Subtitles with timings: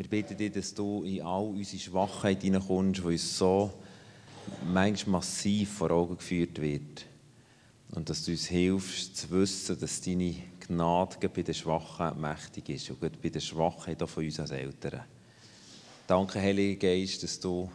[0.00, 3.70] Wir bitten dich, dass du in all unsere Schwachheit hineinkommst, die uns so
[4.72, 7.04] manchmal massiv vor Augen geführt wird.
[7.90, 10.36] Und dass du uns hilfst, zu wissen, dass deine
[10.66, 15.02] Gnade bei den Schwachen mächtig ist und bei der Schwachheit auch von uns als Eltern.
[16.06, 17.70] Danke, Heiliger Geist, dass du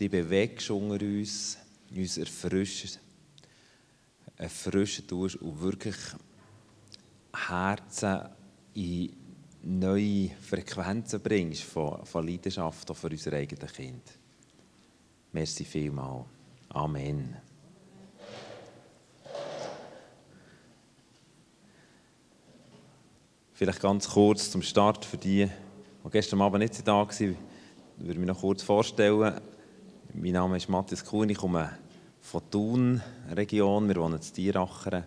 [0.00, 1.58] dich bewegst unter uns,
[1.90, 3.00] uns erfrischst,
[4.36, 5.96] erfrischen tust und wirklich
[7.34, 8.20] Herzen
[8.74, 9.23] in
[9.64, 14.02] neue Frequenzen bringst von, von Leidenschaft auch für unser eigenes Kind.
[15.32, 16.24] Merci vielmal.
[16.68, 17.36] Amen.
[23.52, 25.46] Vielleicht ganz kurz zum Start für die,
[26.04, 29.40] die gestern Abend nicht da waren, würde ich mich noch kurz vorstellen.
[30.12, 31.70] Mein Name ist Matthias Kuhn, ich komme
[32.20, 33.88] von Thun, Region.
[33.88, 35.04] Wir wohnen in Tierachern.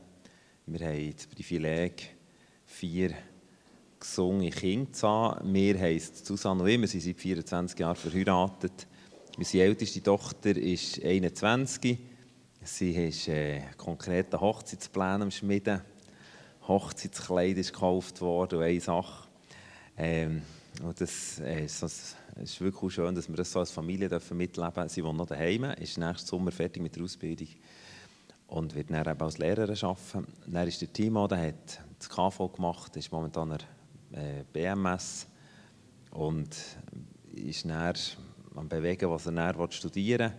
[0.65, 2.15] Wir haben das Privileg,
[2.65, 3.11] vier
[3.99, 5.53] gesungene Kinder zu haben.
[5.53, 8.87] Wir heissen Susanne und ich, wir sind seit 24 Jahren verheiratet.
[9.37, 11.97] Unsere älteste Tochter ist 21.
[12.63, 15.81] Sie ist äh, konkrete Hochzeitspläne am Schmieden.
[16.67, 19.27] Hochzeitskleid ist gekauft worden und eine Sache.
[19.97, 20.41] Ähm,
[20.83, 24.73] und das, äh, ist, das ist wirklich schön, dass wir das so als Familie mitleben
[24.73, 24.89] dürfen.
[24.89, 27.47] Sie wohnt noch daheim, ist nächsten Sommer fertig mit der Ausbildung
[28.47, 30.27] und wird dann eben als Lehrerin arbeiten.
[30.45, 33.57] Dann ist der Timo, der hat das KV gemacht, ist momentan
[34.11, 35.27] äh, BMS
[36.11, 36.55] und
[37.33, 37.93] ist dann
[38.55, 40.37] am Bewegen, was er dann studieren will.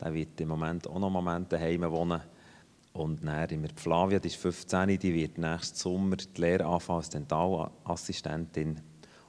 [0.00, 2.20] Der wird im Moment auch noch Momente daheim wohnen.
[2.92, 6.98] Und dann immer die Flavia, die ist 15, die wird nächsten Sommer die Lehre anfangen
[6.98, 8.80] als Dentalassistentin.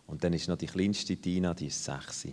[0.08, 2.30] Und dann ist noch die kleinste Tina, die ist 6.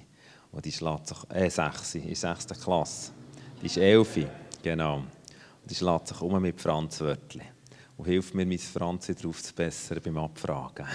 [0.52, 2.46] Und die schlägt sich, äh, 6, in 6.
[2.62, 3.12] Klasse.
[3.60, 4.26] Die ist 11,
[4.62, 4.98] genau.
[4.98, 7.42] Und die schlägt sich um mit Franz Wörtli.
[7.98, 10.86] Und hilft mir, mein Franz wieder aufzubessern beim Abfragen.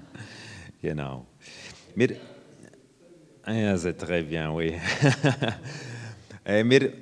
[0.82, 1.24] genau.
[1.94, 2.16] Wir,
[3.46, 4.74] ja, c'est très bien, oui.
[6.44, 6.92] äh, wir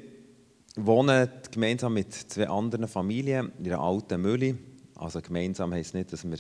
[0.77, 4.58] wohnen gemeinsam mit zwei anderen Familien in einer alten Mühle.
[4.96, 6.39] Also gemeinsam heisst nicht, dass wir,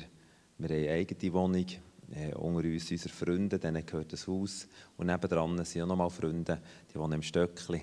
[0.58, 1.66] wir eine eigene Wohnung
[2.14, 4.68] äh, unter uns, unsere Freunde, denen gehört das Haus.
[4.98, 6.60] Und nebendran sind auch noch mal Freunde,
[6.92, 7.80] die wohnen im Stöckli.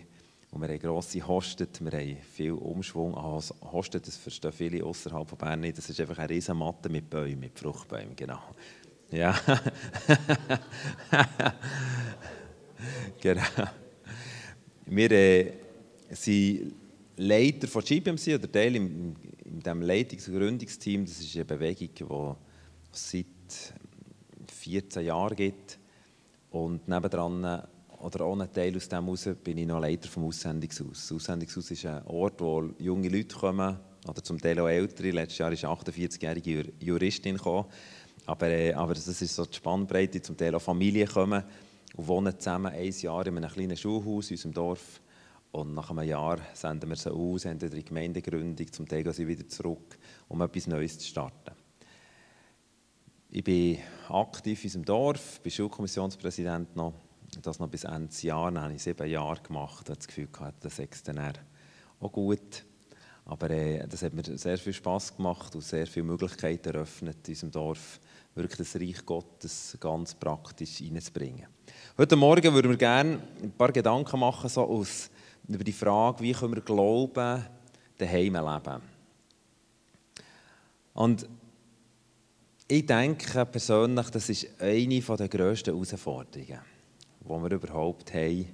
[0.51, 3.15] Und wir haben grosse Hostet, wir haben viel Umschwung.
[3.15, 5.77] Also Hostet, das verstehen viele außerhalb von Bern nicht.
[5.77, 8.39] Das ist einfach eine riesen Matte mit Bäumen, mit Fruchtbäumen, genau.
[9.11, 9.37] Ja.
[13.21, 13.43] genau.
[14.85, 15.53] Wir äh,
[16.11, 16.73] sind
[17.17, 21.05] Leiter von GBMC oder Teil in, in diesem Leitungs- und Gründungsteam.
[21.05, 22.35] Das ist eine Bewegung, die
[22.91, 23.25] seit
[24.51, 25.79] 14 Jahren gibt.
[26.51, 27.67] Und nebendran,
[27.99, 31.07] oder ohne Teil aus dem heraus, bin ich noch Leiter vom Aussendungshaus.
[31.07, 33.77] Das Aussendungshaus ist ein Ort, wo junge Leute kommen,
[34.07, 35.11] oder zum Teil auch ältere.
[35.11, 37.65] Letztes Jahr ist eine 48-jährige Juristin gekommen.
[38.25, 41.43] Aber, äh, aber das ist so die Spannbreite, zum Teil auch Familien kommen
[41.95, 45.01] und wohnen zusammen ein Jahr in einem kleinen Schulhaus in unserem Dorf.
[45.51, 49.27] Und nach einem Jahr senden wir sie aus, in die Gemeindegründung, zum Teil gehen sie
[49.27, 49.97] wieder zurück,
[50.27, 51.55] um etwas Neues zu starten.
[53.29, 53.77] Ich bin
[54.09, 56.93] aktiv in unserem Dorf, bin Schulkommissionspräsident noch.
[57.41, 58.53] Das noch bis Ende des Jahres.
[58.53, 59.81] Dann habe ich sieben Jahre gemacht.
[59.81, 61.33] Hatte das Gefühl, gehabt, das sei dann
[61.99, 62.65] auch gut.
[63.25, 67.33] Aber äh, das hat mir sehr viel Spass gemacht und sehr viele Möglichkeiten eröffnet, in
[67.33, 67.99] unserem Dorf
[68.35, 71.47] wirklich das Reich Gottes ganz praktisch hineinzubringen.
[71.97, 75.09] Heute Morgen würden wir gerne ein paar Gedanken machen so aus,
[75.47, 77.43] über die Frage, wie können wir Glauben
[77.97, 78.81] daheim leben.
[80.93, 81.27] Und
[82.67, 86.59] ich denke persönlich, das ist eine der grössten Herausforderungen,
[87.27, 88.47] die wir überhaupt haben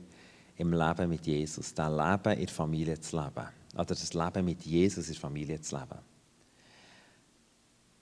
[0.58, 1.74] im Leben mit Jesus.
[1.74, 3.48] Das Leben in der Familie zu leben.
[3.74, 6.00] Oder das Leben mit Jesus in der Familie zu leben.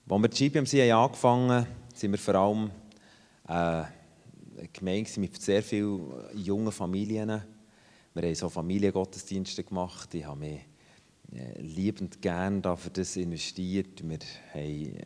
[0.09, 2.71] Als wir die GPMC angefangen haben, sind wir vor allem
[3.47, 7.41] äh, eine Gemeinde mit sehr vielen jungen Familien.
[8.13, 10.13] Wir haben so Familiengottesdienste gemacht.
[10.13, 10.59] Ich habe mich
[11.33, 14.03] äh, liebend gern für das investiert.
[14.03, 14.19] Wir
[14.53, 15.03] haben äh,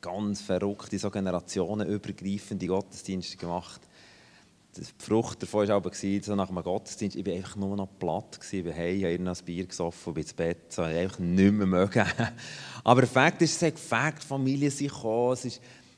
[0.00, 3.80] ganz verrückte, so generationenübergreifende Gottesdienste gemacht.
[4.76, 8.38] Die Frucht davon war aber, so nach einem Gottesdienst, ich war einfach nur noch platt.
[8.50, 11.66] Ich bin heim, habe ein Bier gesoffen, bin ins Bett, so, ich einfach nicht mehr
[11.66, 12.06] mögen.
[12.84, 15.52] aber Fakt ist, es hat gefällt, Familie sind gekommen, es war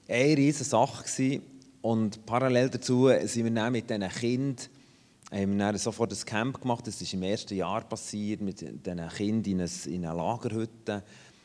[0.09, 1.41] eine riesige Sache.
[1.83, 4.57] Und parallel dazu sind wir dann mit diesen Kindern
[5.31, 9.69] haben wir sofort ein Camp gemacht, das ist im ersten Jahr passiert, mit diesen Kindern
[9.87, 11.03] in einer Lagerhütte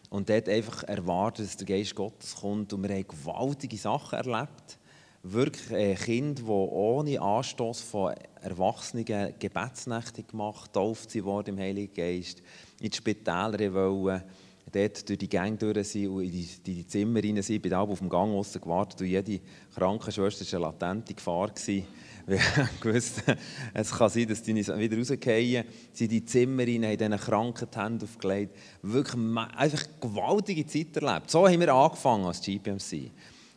[0.09, 2.73] und dort einfach erwartet, dass der Geist Gottes kommt.
[2.73, 4.78] Und wir haben gewaltige Sachen erlebt.
[5.21, 9.03] Wirklich äh, Kinder, die ohne Anstoß von Erwachsenen
[9.37, 12.41] Gebetsnächte gemacht haben, getauft wurden im Heiligen Geist,
[12.79, 14.23] in die Spitäler wollen,
[14.71, 17.55] dort durch die Gänge durch sind und in die, die, Zimmer rein sind.
[17.55, 19.41] Ich bin auf dem Gang außen gewartet und jede
[19.75, 21.49] Krankenschwester war eine latente Gefahr.
[21.49, 21.87] Gewesen.
[22.29, 23.37] Ich wusste,
[23.73, 25.65] es kann sein, dass die wieder rausgehen.
[25.91, 28.55] Sie in die Zimmer rein, haben diesen Kranken die Hände aufgelegt.
[28.83, 31.31] Wirklich einfach gewaltige Zeit erlebt.
[31.31, 33.09] So haben wir angefangen als GPMC.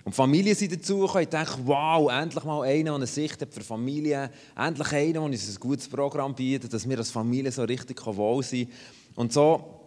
[0.04, 1.22] Und Familien sind dazugekommen.
[1.22, 4.30] Ich dachte, wow, endlich mal einer, der eine Sicht hat für Familien.
[4.56, 8.42] Endlich einer, der uns ein gutes Programm bietet, dass wir als Familie so richtig wohl
[8.42, 8.70] sind.
[9.14, 9.78] Und so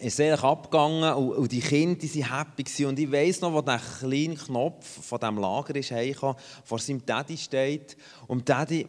[0.00, 2.84] ist es abgegangen und, die Kinder die waren happy.
[2.86, 7.04] Und ich weiss noch, wo der kleine Knopf von diesem Lager ist, heimkam, vor seinem
[7.04, 7.96] Daddy steht.
[8.26, 8.86] Und Daddy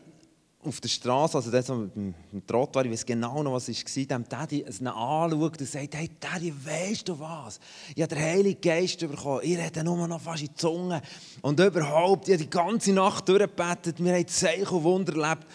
[0.67, 2.13] auf der Straße, also der so im
[2.45, 6.09] Trott war, ich weiß genau noch, was es war, dem Daddy anschaut und sagt, hey
[6.19, 7.59] Daddy, weißt du was?
[7.95, 11.01] Ich habe den Heiligen Geist bekommen, ich rede nur noch fast in die Zunge.
[11.41, 15.47] Und überhaupt, ich habe die ganze Nacht durchgebetet, wir haben Zeichen und Wunder erlebt.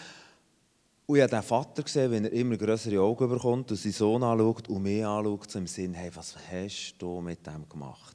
[1.05, 4.23] Und ich habe den Vater gesehen, wenn er immer größere Augen bekommt und seinen Sohn
[4.23, 8.12] anschaut und mich anschaut, so im Sinn, hey, was hast du mit dem gemacht?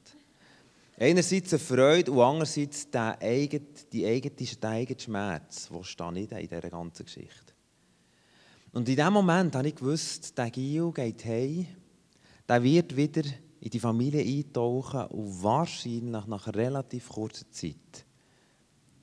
[1.01, 6.39] Einerseits eine Freude und andererseits der eigene, die eigene, der eigene Schmerz, steht nicht in
[6.39, 7.53] dieser ganzen Geschichte.
[8.73, 11.67] Und in dem Moment habe ich gewusst, der Gio geht heim,
[12.49, 13.23] der wird wieder
[13.61, 18.05] in die Familie eintauchen und wahrscheinlich nach relativ kurzer Zeit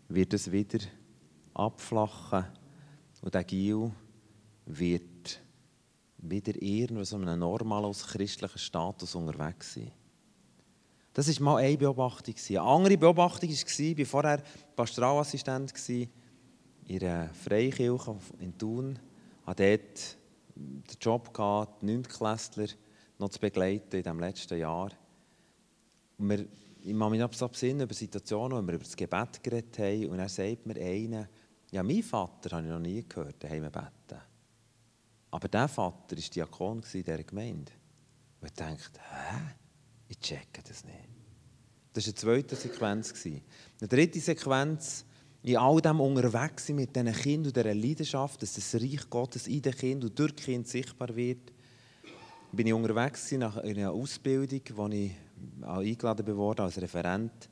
[0.09, 0.85] wird es wieder
[1.55, 2.45] abflachen
[3.23, 3.91] und der Gil
[4.67, 5.41] wird
[6.19, 9.93] wieder irgendwo so einem normalen christlichen Status unterwegs sein.
[11.17, 12.35] Das war mal eine Beobachtung.
[12.51, 14.43] Eine andere Beobachtung war, ich war vorher
[14.77, 16.11] Pastoralassistent in
[17.03, 18.99] einer Freikirche in Thun.
[19.41, 20.17] Ich hatte dort
[20.55, 22.03] den Job, gehabt, die 9.
[22.03, 22.67] Klässler
[23.19, 24.91] noch zu begleiten in diesem letzten Jahr.
[26.19, 26.47] Und wir,
[26.85, 30.11] ich mache mich ab besinnen über Situationen, wo wir über das Gebet geredet haben.
[30.11, 31.27] Und er sagt mir einen,
[31.71, 34.21] ja, mein Vater habe ich noch nie gehört, daheim beten.
[35.31, 37.73] Aber dieser Vater war Diakon in dieser Gemeinde.
[38.39, 39.66] Und ich dachte, hä?
[40.09, 40.97] Ich checke das nicht.
[41.93, 43.15] Das war eine zweite Sequenz.
[43.25, 45.05] Eine dritte Sequenz,
[45.43, 49.47] in all dem unterwegs sein mit diesen Kindern und dieser Leidenschaft, dass das Reich Gottes
[49.47, 51.53] in den Kindern und durch die Kinder sichtbar wird,
[52.53, 55.13] bin ich unterwegs nach einer Ausbildung, wo ich
[55.63, 57.49] eingeladen wurde als Referent.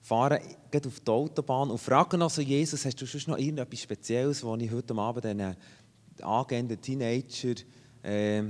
[0.00, 0.40] Fahre
[0.70, 4.44] geht auf die Autobahn und frage noch so, Jesus, hast du schon noch irgendetwas Spezielles,
[4.44, 5.56] wo ich heute Abend diesen
[6.20, 7.54] angehenden Teenager
[8.02, 8.42] äh,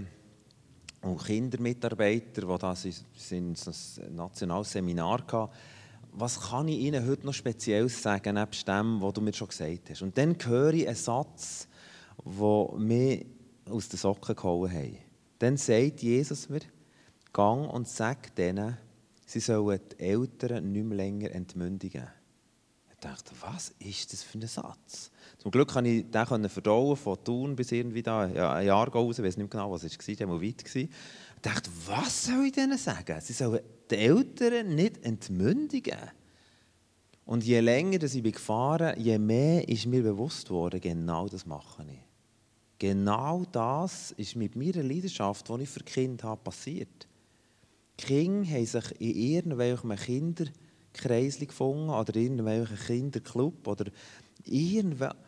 [1.05, 5.51] und Kindermitarbeiter, die da ein nationales Seminar hatten,
[6.17, 9.91] was kann ich Ihnen heute noch Spezielles sagen, nebst dem, was du mir schon gesagt
[9.91, 10.03] hast?
[10.03, 11.67] Und dann höre ich einen Satz,
[12.25, 13.27] der mich
[13.69, 15.01] aus den Socken gehauen hat.
[15.41, 16.61] Dann sagt Jesus mir,
[17.33, 18.79] gang und sag denen,
[19.27, 22.07] sie sollen die Eltern nicht mehr länger entmündigen.
[23.05, 25.11] Ich dachte, was ist das für ein Satz?
[25.37, 29.19] Zum Glück konnte ich den verdauen, von Thun bis irgendwie da, ja, ein Jahr raus,
[29.19, 30.75] ich weiß nicht genau, was es war, der war weit.
[30.75, 30.89] Ich
[31.43, 33.21] dachte, was soll ich denen sagen?
[33.21, 33.61] Sie sollen
[33.91, 35.99] die Eltern nicht entmündigen.
[37.27, 41.85] Und je länger ich bin gefahren je mehr ist mir bewusst worden, genau das mache
[41.87, 41.99] ich.
[42.79, 47.07] Genau das ist mit meiner Leidenschaft, die ich für Kinder habe, passiert.
[48.00, 49.91] Die Kinder haben sich in irgendwelchen
[50.94, 53.87] Kinderkreis gefunden oder irgendwelchen Kinderclub oder
[54.44, 55.19] irgendwelchen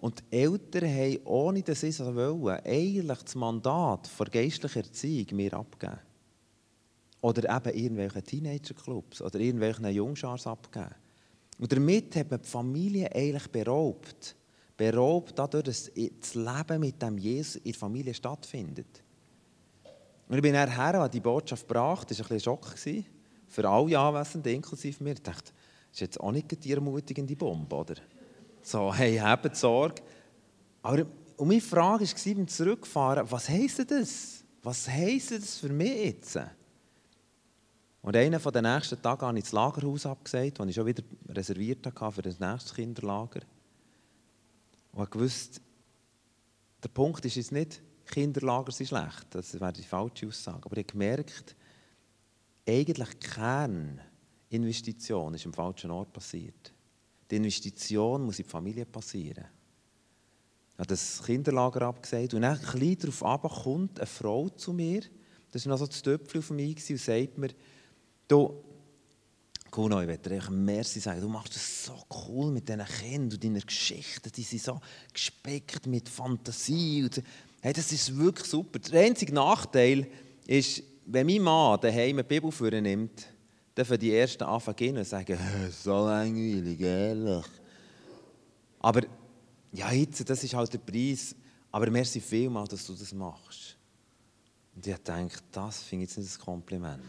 [0.00, 5.26] und die Eltern haben, ohne dass sie es wollen, eigentlich das Mandat für geistliche Erziehung
[5.32, 5.98] mir abgegeben.
[7.22, 10.94] Oder eben irgendwelche Teenagerclubs oder irgendwelchen Jungschars abgegeben.
[11.58, 14.36] Und damit hat man die Familie eigentlich beraubt.
[14.76, 19.02] Beraubt dadurch, dass das Leben mit dem Jesus in der Familie stattfindet.
[20.28, 22.76] Und ich bin nachher, als die Botschaft gebracht, das war ein bisschen Schock
[23.54, 25.12] für alle Anwesenden, inklusive mir.
[25.12, 27.94] Ich dachte, das ist jetzt auch nicht die ermutigende Bombe, oder?
[28.62, 30.02] So, hey, habt Sorge.
[30.82, 31.06] Aber
[31.36, 34.44] und meine Frage war beim Zurückfahren, was heisst das?
[34.62, 36.38] Was heisst das für mich jetzt?
[38.02, 41.86] Und einen der nächsten Tage habe ich das Lagerhaus abgesagt, das ich schon wieder reserviert
[41.86, 43.40] hatte für das nächste Kinderlager.
[44.92, 45.60] Und ich wusste,
[46.82, 50.60] der Punkt ist jetzt nicht, Kinderlager sind schlecht, das wäre die falsche Aussage.
[50.64, 51.56] Aber ich habe gemerkt,
[52.66, 53.20] eigentlich
[54.50, 56.72] Kerninvestition ist am falschen Ort passiert.
[57.30, 59.46] Die Investition muss in die Familie passieren.
[60.72, 65.02] Ich habe das Kinderlager abgesagt und dann ein bisschen darauf kommt eine Frau zu mir,
[65.52, 67.50] das war noch so das Töpfchen auf mich und sagt mir,
[68.26, 68.60] du,
[69.70, 71.94] Kuno, ich möchte dir merci sagen, du machst das so
[72.28, 74.80] cool mit diesen Kindern und deinen Geschichten, die sind so
[75.12, 77.08] gespeckt mit Fantasie.
[77.60, 78.78] Hey, das ist wirklich super.
[78.78, 80.06] Der einzige Nachteil
[80.46, 83.26] ist, wenn mein Mann daheim eine Bibel für nimmt,
[83.76, 85.38] dürfen die Ersten anfangen und sagen,
[85.70, 87.46] so langweilig, ehrlich.
[88.80, 89.02] Aber
[89.72, 91.34] ja, jetzt, das ist halt der Preis.
[91.72, 93.76] Aber merci vielmal, dass du das machst.
[94.74, 97.02] Und ich dachte, das finde ich jetzt nicht ein Kompliment.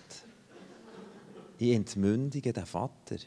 [1.58, 3.18] Ich entmündige den Vater.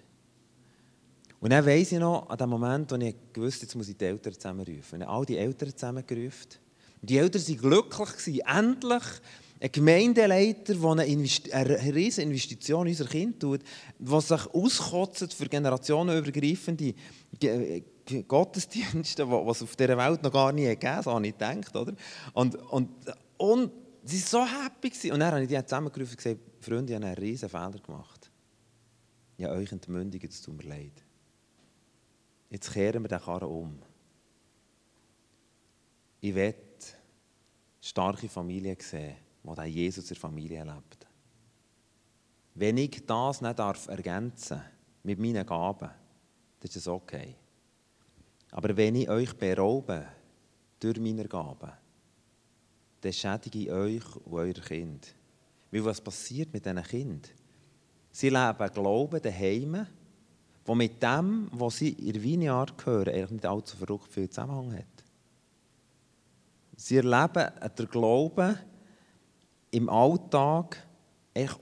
[1.40, 4.04] Und dann weiss ich noch, an dem Moment, wo ich gewusst jetzt muss ich die
[4.04, 5.00] Eltern zusammenrufen.
[5.00, 6.48] Ich habe all die Eltern zusammengerufen.
[7.00, 9.04] Und die Eltern waren glücklich, endlich
[9.60, 13.60] ein Gemeindeleiter, der eine, eine riesige Investition in unser Kind tut,
[13.98, 16.94] der sich auskotzt für generationenübergreifende
[18.26, 21.74] Gottesdienste, die es auf dieser Welt noch gar nie gegeben hat, so habe ich gedacht.
[21.74, 21.94] Oder?
[22.32, 22.90] Und, und,
[23.36, 23.72] und
[24.04, 25.12] sie waren so happy.
[25.12, 28.30] Und dann habe ich die zusammengerufen und gesagt, Freunde, ich habe einen riesen Fehler gemacht.
[29.36, 31.04] Ich habe euch entmündigt, es tut mir leid.
[32.50, 33.78] Jetzt kehren wir den Karren um.
[36.20, 36.54] Ich will
[37.80, 41.06] starke Familien sehen, wo der Jesus in der Familie lebt.
[42.54, 44.60] Wenn ich das nicht darf ergänzen
[45.04, 47.36] mit meinen Gaben, dann ist das okay.
[48.50, 50.06] Aber wenn ich euch beraube
[50.80, 51.72] durch meine Gaben,
[53.00, 55.14] dann schädige ich euch und euer Kind.
[55.70, 57.30] Weil was passiert mit diesen Kindern?
[58.10, 59.86] Sie leben Glauben daheim,
[60.64, 64.76] wo mit dem, was sie in der Vineyard hören, eigentlich nicht allzu verrückt viel Zusammenhang
[64.76, 65.04] hat.
[66.76, 68.58] Sie erleben den Glauben
[69.70, 70.86] im Alltag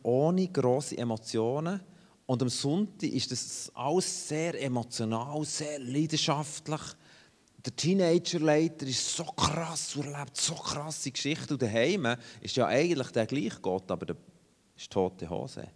[0.03, 1.81] ohne grosse Emotionen.
[2.27, 6.81] Und am Sonntag ist das alles sehr emotional, sehr leidenschaftlich.
[7.65, 11.53] Der Teenagerleiter ist so krass und erlebt so krasse Geschichten.
[11.53, 14.17] Und daheim ist ja eigentlich der gleiche Gott, aber der
[14.77, 15.69] ist tote Hose.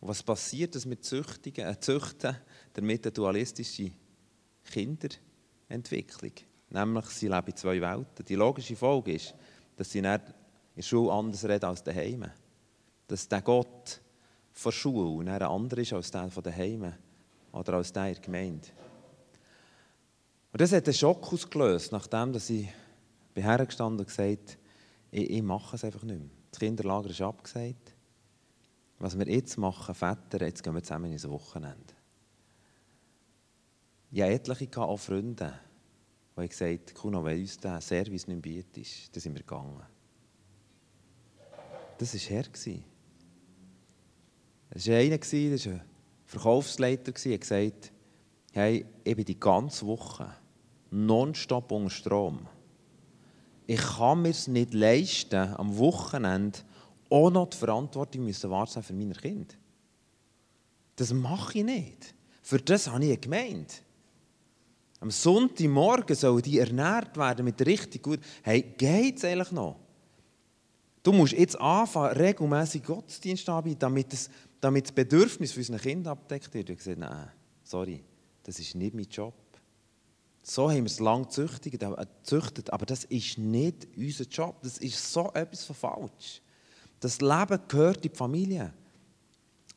[0.00, 2.36] Und was passiert, dass wir züchtigen, äh, züchten
[2.72, 3.92] damit eine dualistische
[4.64, 6.32] Kinderentwicklung?
[6.70, 8.24] Nämlich, sie leben in zwei Welten.
[8.24, 9.34] Die logische Folge ist,
[9.76, 10.22] dass sie nicht
[10.74, 12.30] in der Schule anders reden als daheim.
[13.06, 14.00] Dass der Gott
[14.52, 16.92] von der Schule ein anderer ist als der von daheim
[17.52, 18.68] oder als der in der Gemeinde.
[20.52, 22.68] Und das hat einen Schock ausgelöst, nachdem dass ich
[23.34, 24.58] hergestanden und gesagt
[25.10, 26.30] ich, ich mache es einfach nicht mehr.
[26.50, 27.94] Das Kinderlager ist abgesagt.
[28.98, 31.94] Was wir jetzt machen, Väter, jetzt gehen wir zusammen ins Wochenende.
[34.10, 35.52] Ich hatte etliche, auch Freunde,
[36.38, 39.82] die gesagt haben, Kuno, wenn uns der Service nicht bietet, dann sind wir gegangen.
[42.02, 42.44] Das war Herr.
[44.70, 45.32] Es war einer, das
[45.66, 45.82] war ein
[46.24, 47.92] Verkaufsleiter, der gesagt
[48.50, 50.34] hey, ich bin die ganze Woche
[50.90, 52.48] nonstop unter Strom.
[53.68, 56.58] Ich kann mir es nicht leisten, am Wochenende
[57.08, 59.54] auch noch die Verantwortung müssen wahrnehmen für meine Kinder.
[60.96, 62.14] Das mache ich nicht.
[62.42, 63.74] Für das habe ich eine Gemeinde.
[64.98, 68.18] Am Sonntagmorgen sollen die ernährt werden mit richtig gut.
[68.42, 69.81] Hey, geht es eigentlich noch?
[71.02, 74.12] Du musst jetzt anfangen, regelmäßig Gottesdienst anbieten, damit
[74.60, 76.70] damit das Bedürfnis für unsere Kinder abdeckt wird.
[76.70, 77.28] Ich habe gesagt, nein,
[77.64, 78.04] sorry,
[78.44, 79.34] das ist nicht mein Job.
[80.42, 84.56] So haben wir es lange gezüchtet, aber das ist nicht unser Job.
[84.62, 86.40] Das ist so etwas von falsch.
[87.00, 88.72] Das Leben gehört in die Familie.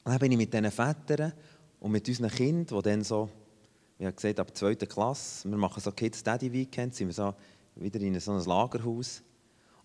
[0.04, 1.34] Und dann bin ich mit diesen Vätern
[1.80, 3.30] und mit unseren Kindern, die dann so
[3.98, 7.14] ich habe gesagt, ab der zweiten Klasse, wir machen so Kids Daddy Weekend, sind wir
[7.14, 7.34] so
[7.76, 9.24] wieder in so ein Lagerhaus.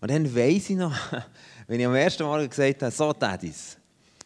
[0.01, 0.95] Und dann weiss ich noch,
[1.67, 3.77] wenn ich am ersten Mal gesagt habe, so Daddys,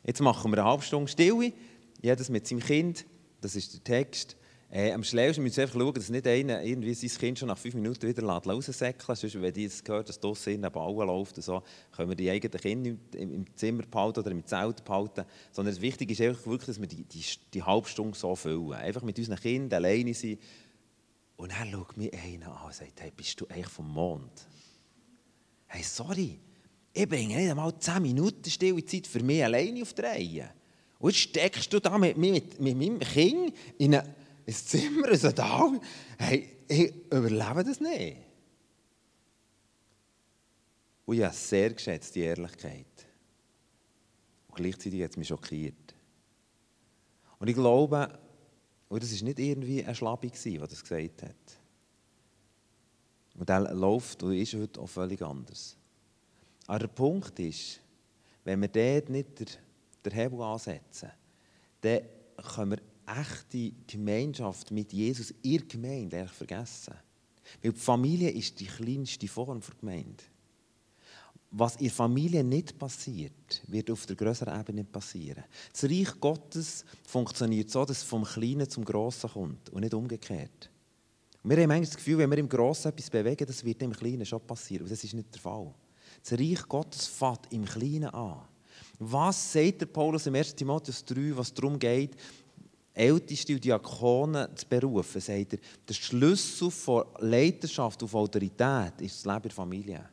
[0.04, 1.54] jetzt machen wir eine halbe Stunde Stille,
[2.02, 3.06] jedes mit seinem Kind,
[3.42, 4.36] das ist der Text,
[4.72, 7.58] äh, am schlausten müssen wir einfach schauen, dass nicht einer irgendwie sein Kind schon nach
[7.58, 11.64] fünf Minuten wieder raussäckeln Sonst, wenn die jetzt gehört, dass draussen ein Ball läuft, so,
[11.92, 15.24] können wir die eigenen Kinder im, im, Zimmer behalten oder im Zelt behalten.
[15.52, 18.74] Sondern das Wichtige ist einfach wirklich, dass wir die, die, die halbe Stunde so füllen.
[18.74, 20.40] Einfach mit unseren Kindern alleine sein.
[21.38, 24.48] Und dann schaut mich einer an und sagt, hey, bist du eigentlich vom Mond?
[25.68, 26.40] Hey, sorry,
[26.94, 30.50] ich bringe nicht einmal zehn Minuten stille Zeit für mich alleine auf die Reihe.
[31.00, 35.40] Und jetzt steckst du da mit, mit, mit meinem Kind in eine ins Zimmer sagt,
[35.40, 35.80] oh,
[36.20, 38.18] hey, ich überlebe das nicht.
[41.06, 42.86] Und ich habe sehr geschätzt, die Ehrlichkeit.
[44.48, 45.96] Und gleichzeitig hat es mich schockiert.
[47.40, 48.20] Und ich glaube,
[48.88, 51.60] und das war nicht irgendwie ein Schlabi, der das gesagt hat.
[53.36, 55.76] Der läuft und ist heute auch völlig anders.
[56.68, 57.80] Aber der Punkt ist,
[58.44, 59.58] wenn wir dort nicht
[60.06, 61.10] den, Hebel ansetzen,
[61.82, 62.02] dann
[62.56, 66.94] können wir echte Gemeinschaft mit Jesus in Gemeinde eigentlich vergessen.
[67.62, 70.24] Weil die Familie ist die kleinste Form der Gemeinde.
[71.52, 75.44] Was in der Familie nicht passiert, wird auf der größeren Ebene nicht passieren.
[75.72, 80.70] Das Reich Gottes funktioniert so, dass es vom Kleinen zum Grossen kommt und nicht umgekehrt.
[81.48, 84.26] Wir haben manchmal das Gefühl, wenn wir im Grossen etwas bewegen, das wird im Kleinen
[84.26, 84.84] schon passieren.
[84.84, 85.72] Und das ist nicht der Fall.
[86.24, 88.42] Das Reich Gottes fängt im Kleinen an.
[88.98, 90.56] Was sagt der Paulus im 1.
[90.56, 92.16] Timotheus 3, was darum geht,
[92.96, 99.26] Älteste und Diakonen zu berufen, sagt er, der Schlüssel von Leiterschaft auf Autorität ist das
[99.26, 100.10] Leben der Familie.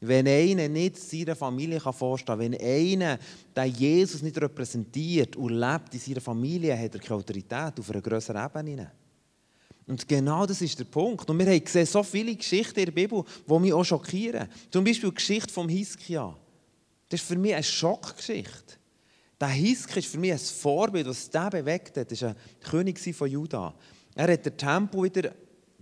[0.00, 3.18] Wenn einer nicht seiner Familie vorstehen kann, wenn einer
[3.56, 8.00] den Jesus nicht repräsentiert und lebt in seiner Familie, hat er keine Autorität auf einer
[8.00, 8.90] größeren Ebene.
[9.86, 11.28] Und genau das ist der Punkt.
[11.28, 14.48] Und wir haben gesehen, so viele Geschichten in der Bibel, die mich auch schockieren.
[14.70, 16.36] Zum Beispiel die Geschichte vom Hiskia.
[17.08, 18.76] Das ist für mich eine Schockgeschichte.
[19.40, 22.12] Der Hiskia ist für mich ein Vorbild, was der bewegt hat.
[22.12, 23.74] Er war ein König von Juda.
[24.14, 25.32] Er hat den Tempel wieder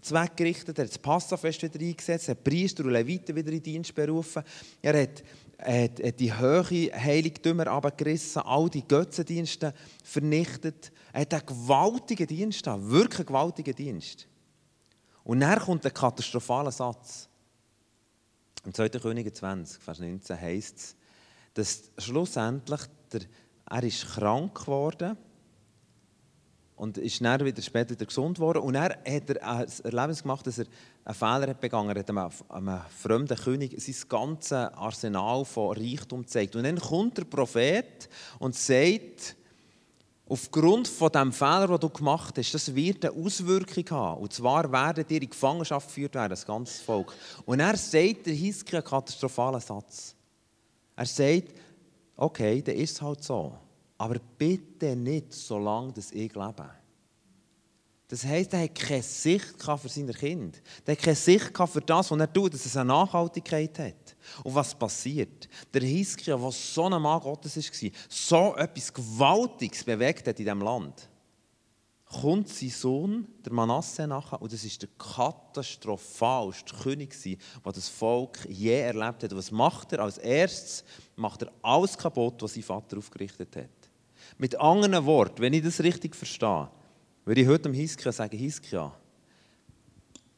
[0.00, 3.95] zweckgerichtet, er hat das Passafest wieder eingesetzt, er hat Priester und Leviten wieder in Dienst
[3.95, 4.42] berufen,
[4.80, 5.23] er hat,
[5.59, 10.90] hat, hat die höhere Heiligtümer abgerissen, all die Götzendienste vernichtet.
[11.12, 14.26] Er hat einen gewaltigen Dienst, wirklich einen gewaltigen Dienst.
[15.25, 17.29] Und dann kommt ein katastrophaler Satz.
[18.64, 18.88] Im 2.
[18.90, 20.97] Könige 20, Vers 19 heißt es,
[21.55, 22.81] dass schlussendlich
[23.12, 23.23] der,
[23.67, 25.17] er ist krank geworden
[26.76, 28.62] und ist dann wieder später wieder gesund geworden.
[28.62, 30.67] Und er hat er ein Erlebnis gemacht, dass er
[31.05, 32.09] einen Fehler hat begangen hat.
[32.09, 36.57] Er hat einem fremden König sein ganzes Arsenal von Reichtum gezeigt.
[36.57, 39.37] Und dann kommt der Prophet und sagt,
[40.31, 44.23] aufgrund von dem Fehler, den du gemacht hast, das wird eine Auswirkung haben.
[44.23, 47.13] Und zwar werden dir in Gefangenschaft geführt werden, das ganze Volk.
[47.45, 50.15] Und er sagt der Hiskia einen katastrophalen Satz.
[50.95, 51.49] Er sagt,
[52.17, 53.53] okay, dann ist es halt so.
[53.99, 56.71] Aber bitte nicht, solange ich lebe.
[58.07, 60.59] Das heisst, er hat keine Sicht für seine Kinder.
[60.87, 64.10] Er hat keine Sicht für das, was er tut, dass es eine Nachhaltigkeit hat.
[64.45, 65.49] Und was passiert?
[65.73, 70.61] Der Hiskia, der so ein Mann Gottes war, so etwas Gewaltiges bewegt hat in diesem
[70.61, 71.09] Land,
[72.11, 78.39] kommt sein Sohn, der Manasse, nachher, und das ist der katastrophalste König, den das Volk
[78.49, 79.33] je erlebt hat.
[79.33, 80.01] Und was macht er?
[80.01, 80.85] Als erstes
[81.15, 83.91] macht er alles kaputt, was sein Vater aufgerichtet hat.
[84.39, 86.69] Mit anderen Worten, wenn ich das richtig verstehe,
[87.25, 88.93] würde ich heute dem Hiskia sagen, Hiskia,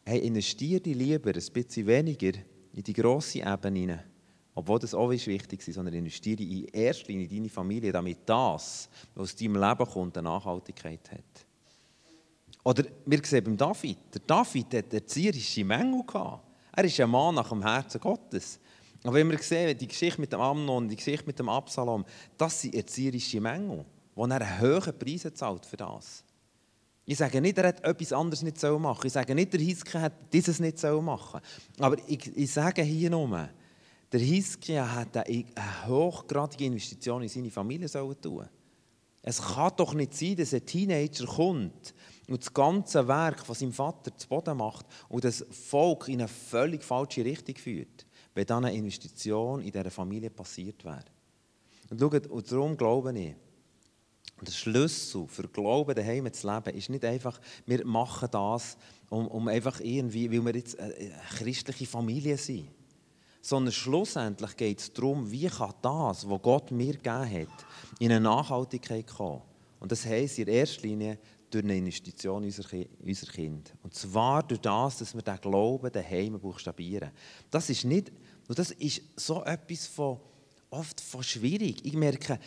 [0.04, 2.32] hey, investiere lieber ein bisschen weniger
[2.72, 4.04] in die grosse Ebene hinein,
[4.54, 8.88] obwohl das auch wichtig ist, sondern investiere in erster Linie in deine Familie, damit das,
[9.14, 11.46] was aus deinem Leben kommt, eine Nachhaltigkeit hat.
[12.64, 16.02] Oder wir sehen beim David, der David hat erzieherische Mängel.
[16.74, 18.60] Er ist ein Mann nach dem Herzen Gottes.
[19.04, 22.04] Aber wenn wir sehen, die Geschichte mit dem Amnon, die Geschichte mit dem Absalom,
[22.38, 26.24] das sind erzieherische Mängel, wo er einen hohen Preis zahlt für das.
[27.04, 29.06] Ich sage nicht, er hat etwas anderes nicht machen sollen.
[29.06, 31.42] Ich sage nicht, der Hiskia hat dieses nicht machen sollen.
[31.78, 33.48] Aber ich, ich sage hier nur,
[34.12, 38.48] der Hiskia hat eine, eine hochgradige Investition in seine Familie sollen tun.
[39.22, 41.94] Es kann doch nicht sein, dass ein Teenager kommt
[42.28, 46.28] und das ganze Werk von seinem Vater zu Boden macht und das Volk in eine
[46.28, 51.04] völlig falsche Richtung führt wenn dann eine Investition in dieser Familie passiert wäre.
[51.90, 53.34] Und schaut, und darum glaube ich,
[54.44, 58.76] der Schlüssel für Glauben daheim zu leben ist nicht einfach, wir machen das,
[59.08, 62.68] um, um einfach irgendwie, weil wir jetzt eine christliche Familie sind.
[63.40, 67.66] Sondern schlussendlich geht es darum, wie kann das, was Gott mir gegeben hat,
[67.98, 69.42] in eine Nachhaltigkeit kommen.
[69.80, 71.18] Und das heisst in erster Linie
[71.50, 72.54] durch eine Investition in
[73.04, 73.74] unser Kind.
[73.82, 77.10] Und zwar durch das, dass wir den Glauben daheim buchstabieren.
[77.50, 78.10] Das ist nicht,
[78.48, 80.18] und das ist so etwas von,
[80.70, 81.84] oft von schwierig.
[81.84, 82.38] Ich merke,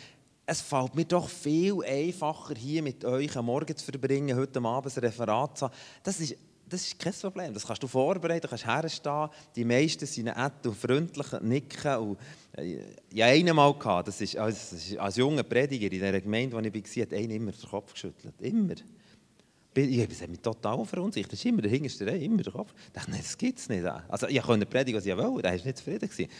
[0.46, 4.96] es fällt mir doch viel einfacher, hier mit euch am Morgen zu verbringen, heute Abend
[4.96, 5.74] ein Referat zu haben.
[6.04, 6.36] Das ist,
[6.68, 7.52] das ist kein Problem.
[7.52, 9.28] Das kannst du vorbereiten, kannst herstehen.
[9.56, 11.96] Die meisten sind nett und freundlich, nicken.
[11.96, 12.18] Und,
[12.56, 12.78] äh,
[13.12, 17.02] ja, einmal gehabt, das ist, als, als junger Prediger in dieser Gemeinde, wo ich war,
[17.02, 18.34] hat einer immer den Kopf geschüttelt.
[18.40, 18.74] Immer
[19.78, 21.32] ich habe mich total verunsichert.
[21.32, 22.72] Das ist immer der hinterste immer der Kopf.
[22.86, 23.84] Ich dachte, nein, das gibt es nicht.
[23.84, 26.08] Also, ich konnte predigen, was ich wollte, da war nicht zufrieden.
[26.08, 26.30] Gewesen.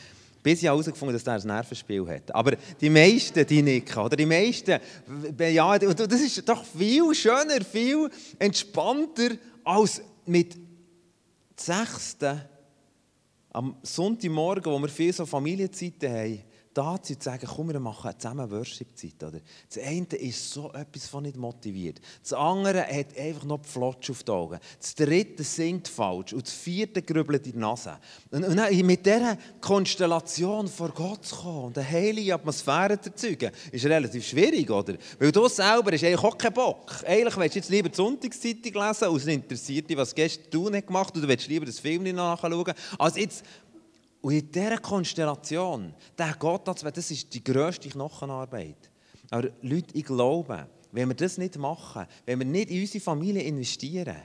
[0.46, 2.32] Bis ich herausgefunden dass er ein Nervenspiel hat.
[2.32, 4.78] Aber die meisten, die nicken, oder die meisten,
[5.40, 9.30] ja, das ist doch viel schöner, viel entspannter,
[9.64, 10.56] als mit
[11.56, 12.42] Sechsten
[13.50, 16.42] am Sonntagmorgen, wo wir viel so Familienzeiten haben,
[16.76, 19.14] da zu sagen, komm, wir machen zusammen Worship-Zeit.
[19.18, 22.00] Das eine ist so etwas von nicht motiviert.
[22.22, 24.58] Das andere hat einfach noch die Flotsch auf die Augen.
[24.78, 26.34] Das dritte singt falsch.
[26.34, 27.96] Und das vierte grübelt in die Nase.
[28.30, 33.08] Und, und dann mit dieser Konstellation vor Gott zu kommen und eine heilige Atmosphäre zu
[33.08, 34.96] erzeugen, ist relativ schwierig, oder?
[35.18, 36.92] Weil du selber hast eigentlich auch keinen Bock.
[37.06, 40.68] Eigentlich willst du jetzt lieber die Sonntagszeitung lesen und es interessiert dich, was gestern du
[40.68, 43.44] nicht gemacht hast, oder willst lieber das Film nachschauen, als jetzt
[44.26, 48.90] und in dieser Konstellation, der Gott das ist die grösste Knochenarbeit.
[49.30, 53.42] Aber Leute, ich glaube, wenn wir das nicht machen, wenn wir nicht in unsere Familie
[53.42, 54.16] investieren,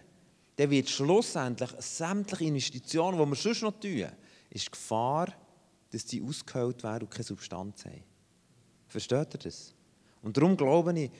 [0.55, 4.07] dann wird schlussendlich sämtliche Investitionen, die wir sonst noch tun,
[4.49, 5.27] ist die Gefahr,
[5.91, 8.03] dass die ausgehöhlt werden und keine Substanz haben.
[8.87, 9.75] Versteht ihr das?
[10.23, 11.11] Und darum glaube ich,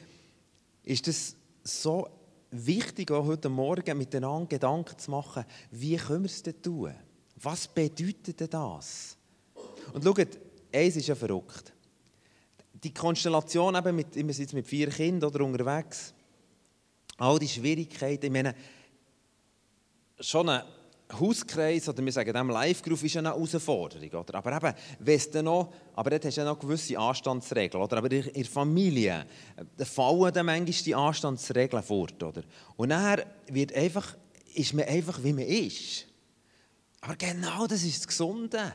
[0.82, 2.08] ist es so
[2.50, 6.96] wichtig, auch heute Morgen miteinander Gedanken zu machen, wie können wir es denn tun?
[7.42, 9.18] Was bedeutet denn das?
[9.94, 10.28] Und schaut,
[10.74, 11.74] eins ist ja verrückt.
[12.84, 16.14] Die Konstellation eben mit, wir sind jetzt mit vier Kindern oder unterwegs,
[17.18, 18.56] all die Schwierigkeiten, ich meine,
[20.20, 20.64] schon ein
[21.20, 24.10] Hauskreis oder wir sagen dem Live-Group ist eine Herausforderung.
[24.22, 24.36] Oder?
[24.36, 27.84] Aber eben, weiss dann noch, aber dort hast du ja noch gewisse Anstandsregeln.
[27.84, 27.98] Oder?
[27.98, 29.26] Aber in der Familie
[29.78, 32.22] fallen dann manchmal die Anstandsregeln fort.
[32.24, 32.44] Oder?
[32.78, 34.16] Und nachher wird einfach,
[34.54, 36.06] ist man einfach, wie man ist.
[37.02, 38.74] Aber genau das ist das Gesunde.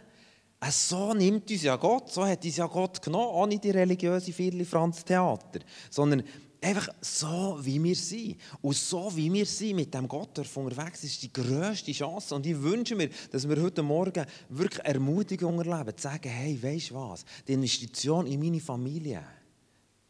[0.71, 5.61] So nimmt uns ja Gott, so hat uns ja Gott genommen, ohne die religiöse Vierli-Franz-Theater.
[5.91, 6.25] Sondern
[6.61, 8.39] Einfach so, wie wir sind.
[8.63, 12.35] Und so, wie wir sind, mit dem Gott unterwegs, ist die grösste Chance.
[12.35, 16.93] Und ich wünsche mir, dass wir heute Morgen wirklich Ermutigung erleben, zu sagen, hey, weisst
[16.95, 19.23] was, die Investition in meine Familie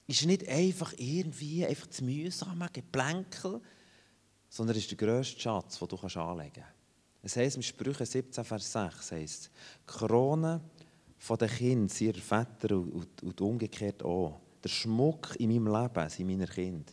[0.06, 3.60] ist nicht einfach irgendwie einfach zu mühsam, Geplänkel,
[4.48, 6.75] sondern ist der grösste Schatz, den du anlegen kannst.
[7.26, 9.50] Es heisst im Sprüche 17, Vers 6, heisst,
[9.82, 10.60] die Krone
[11.28, 14.40] der Kinder sind ihre Väter und, und umgekehrt auch.
[14.62, 16.92] Der Schmuck in meinem Leben sind meine Kinder.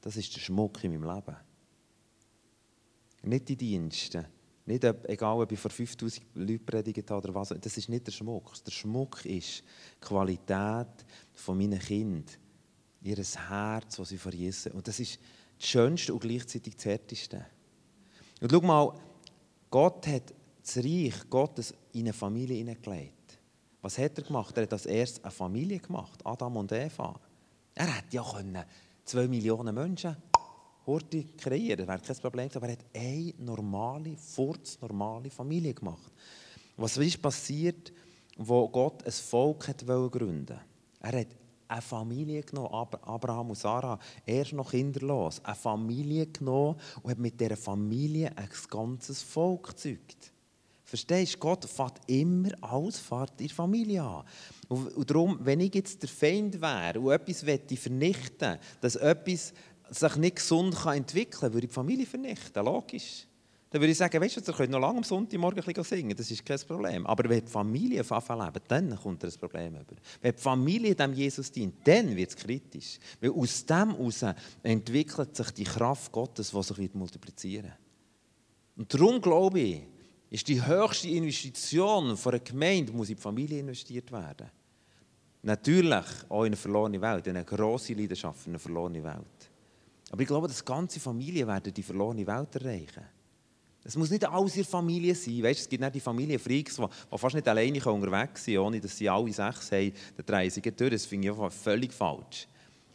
[0.00, 1.36] Das ist der Schmuck in meinem Leben.
[3.24, 4.26] Nicht die Dienste.
[4.64, 7.50] Nicht, egal, ob ich vor 5000 Leuten predigt habe oder was.
[7.60, 8.54] Das ist nicht der Schmuck.
[8.64, 12.24] Der Schmuck ist die Qualität von meinen Kindern.
[13.02, 14.72] Ihr Herz, das sie verjessen.
[14.72, 15.18] Und das ist
[15.58, 17.44] das Schönste und gleichzeitig das Härteste.
[18.40, 18.98] Und schau mal,
[19.72, 23.38] Gott hat das Reich Gottes in eine Familie hineingelegt.
[23.80, 24.54] Was hat er gemacht?
[24.54, 27.18] Er hat als erstes eine Familie gemacht, Adam und Eva.
[27.74, 28.62] Er hätte ja können
[29.02, 30.14] zwei Millionen Menschen
[30.84, 36.12] heute kreieren, das wäre kein Problem aber er hat eine normale, furznormale Familie gemacht.
[36.76, 37.94] Was ist passiert,
[38.36, 40.60] wo Gott ein Volk hat gründen
[41.00, 41.28] Er hat
[41.72, 42.68] eine Familie genommen,
[43.02, 48.48] Abraham und Sarah, erst noch kinderlos, eine Familie genommen und hat mit dieser Familie ein
[48.68, 50.32] ganzes Volk gezeugt.
[50.84, 51.38] Verstehst du?
[51.38, 54.24] Gott fährt immer alles fährt in der Familie an.
[54.68, 59.54] Und, und darum, wenn ich jetzt der Feind wäre und etwas vernichten möchte, dass etwas
[59.88, 62.64] sich nicht gesund entwickeln kann, würde ich die Familie vernichten.
[62.64, 63.26] Logisch.
[63.72, 66.30] Dann würde ich sagen, weißt du, ihr könnt noch lange am Sonntagmorgen ein singen, das
[66.30, 67.06] ist kein Problem.
[67.06, 69.96] Aber wenn die Familie anfängt leben, dann kommt ein Problem über.
[70.20, 72.98] Wenn die Familie dem Jesus dient, dann wird es kritisch.
[73.18, 74.26] Weil aus dem heraus
[74.62, 77.76] entwickelt sich die Kraft Gottes, die sich multiplizieren wird.
[78.76, 79.82] Und darum glaube ich,
[80.28, 84.50] ist die höchste Investition von einer Gemeinde, muss in die Familie investiert werden.
[85.42, 89.50] Natürlich auch in eine verlorene Welt, in eine grosse Leidenschaft in eine verlorene Welt.
[90.10, 93.04] Aber ich glaube, dass ganze Familien werden die verlorene Welt erreichen.
[93.84, 95.42] Es muss nicht alles der Familie sein.
[95.42, 98.96] Weißt, es gibt nicht die Familienfreaks, die, die fast nicht alleine unterwegs sind, ohne dass
[98.96, 99.92] sie alle sechs haben.
[100.16, 100.90] Dann drehen sie durch.
[100.90, 102.46] Das finde ich völlig falsch.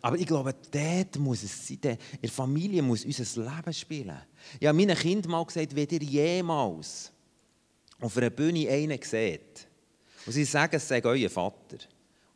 [0.01, 1.79] Aber ich glaube, dort muss es sein.
[1.83, 4.17] In der Familie muss unser Leben spielen.
[4.59, 7.11] Ich habe meinen Kindern mal gesagt, wenn ihr jemals
[7.99, 9.67] auf einer Bühne einen sieht
[10.25, 11.77] und sie sagen, es sei euer Vater,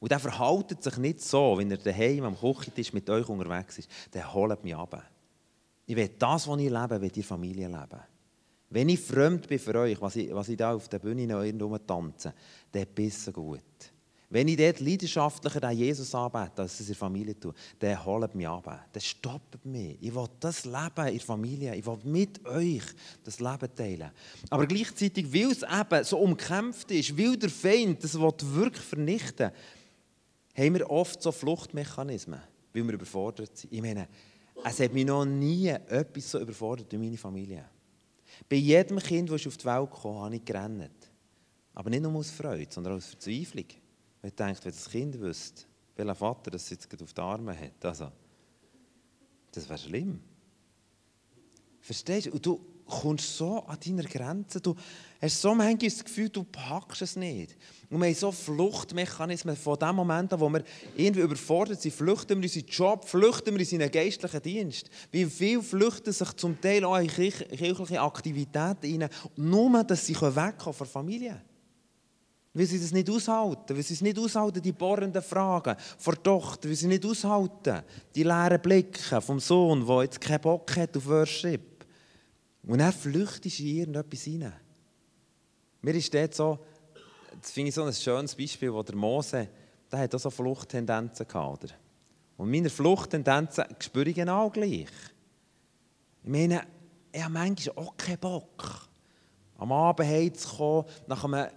[0.02, 3.90] und der verhaltet sich nicht so, wenn er daheim am Küchentisch mit euch unterwegs ist,
[4.10, 5.08] dann holt mich ab.
[5.86, 8.02] Ich will das, was ich lebe, will die Familie leben.
[8.72, 11.44] Wenn ich fremd bin für euch, was ich, was ich da auf der Bühne noch
[11.44, 12.34] irgendwo tanze,
[12.72, 13.62] dann ist gut.
[14.30, 18.34] Wenn ich dort leidenschaftlicher den Jesus anbete, als es in der Familie tue, dann holt
[18.34, 18.88] mich ab.
[18.94, 19.98] Dann stoppt mich.
[20.00, 22.84] Ich will das Leben in der Familie, ich will mit euch
[23.26, 24.12] das Leben teilen.
[24.50, 29.52] Aber gleichzeitig, weil es eben so umkämpft ist, weil der Feind das wirklich vernichten
[30.56, 32.40] will, haben wir oft so Fluchtmechanismen,
[32.72, 33.74] weil wir überfordert sind.
[33.74, 34.08] Ich meine,
[34.64, 37.66] es hat mich noch nie etwas so überfordert wie meine Familie.
[38.50, 41.12] Bei jedem Kind, das auf die Welt kam, habe ich gerannt.
[41.74, 43.66] Aber nicht nur aus Freude, sondern aus Verzweiflung.
[44.22, 45.64] Wenn ich denke, wenn das Kind wüsste,
[45.96, 48.12] welcher Vater das jetzt auf die Arme hat, also,
[49.52, 50.20] das wäre schlimm.
[51.80, 52.32] Verstehst du?
[52.32, 54.62] Und du kommst so an deiner Grenze.
[54.62, 54.76] Du
[55.22, 57.56] hast so manchmal das Gefühl, du packst es nicht.
[57.90, 60.64] Und wir haben so Fluchtmechanismen von dem Moment an, wo wir
[60.96, 64.90] irgendwie überfordert sind, flüchten wir unseren Job, flüchten wir in unseren geistlichen Dienst.
[65.12, 70.58] Wie viele flüchten sich zum Teil auch in kirchliche Aktivitäten rein, nur, dass sie wegkommen
[70.58, 71.42] von der Familie.
[72.54, 76.24] Weil sie das nicht aushalten, weil sie es nicht aushalten, die bohrenden Fragen von der
[76.24, 77.82] Tochter, weil sie nicht aushalten,
[78.14, 81.71] die leeren Blicke vom Sohn, der jetzt keinen Bock hat auf Worship.
[82.64, 84.54] Und er flüchtet in irgendetwas hinein.
[85.82, 86.60] Mir ist dort so,
[87.42, 89.48] das finde ich so ein schönes Beispiel, wo der Mose,
[89.92, 91.76] der hat auch so Fluchttendenzen gehabt.
[92.38, 94.88] Und meine Fluchttendenzen spüre ich genau gleich.
[96.24, 96.64] Ich meine,
[97.12, 98.90] ich habe manchmal auch keinen Bock,
[99.58, 101.48] am Abend heimzukommen, nach einem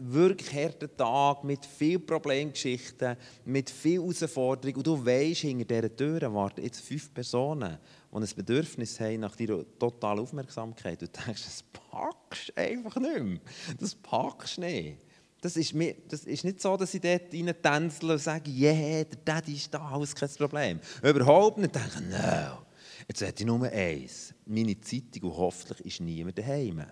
[0.00, 4.76] wirklich harten Tag mit vielen Problemgeschichten, mit vielen Herausforderungen.
[4.76, 7.78] Und du weißt, hinter dieser Tür warten jetzt fünf Personen,
[8.12, 11.02] die ein Bedürfnis haben nach deiner totalen Aufmerksamkeit.
[11.02, 13.40] Du denkst, das packst du einfach nicht mehr.
[13.78, 14.98] Das packst du nicht.
[15.42, 19.04] Das ist, mir, das ist nicht so, dass ich dort rein tänzle und sage, yeah,
[19.04, 20.80] der Daddy ist da, alles kein Problem.
[21.02, 21.74] Überhaupt nicht.
[21.74, 22.66] Ich denke, no.
[23.08, 24.34] Jetzt hätte ich nur eins.
[24.44, 26.84] Meine Zeitung und hoffentlich ist niemand daheim.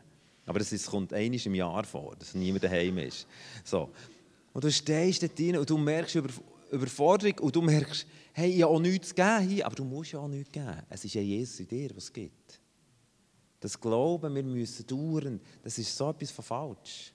[0.48, 3.26] Aber das ist, kommt einmal im Jahr vor, dass niemand daheim ist.
[3.62, 3.90] So.
[4.54, 6.30] Und du stehst dort rein und du merkst über,
[6.70, 10.20] Überforderung und du merkst, hey, ich habe auch nichts gegeben hier, aber du musst ja
[10.20, 10.82] auch nichts geben.
[10.88, 12.60] Es ist ja Jesus in dir, was es gibt.
[13.60, 17.12] Das Glauben, wir müssen dauern, das ist so etwas von falsch.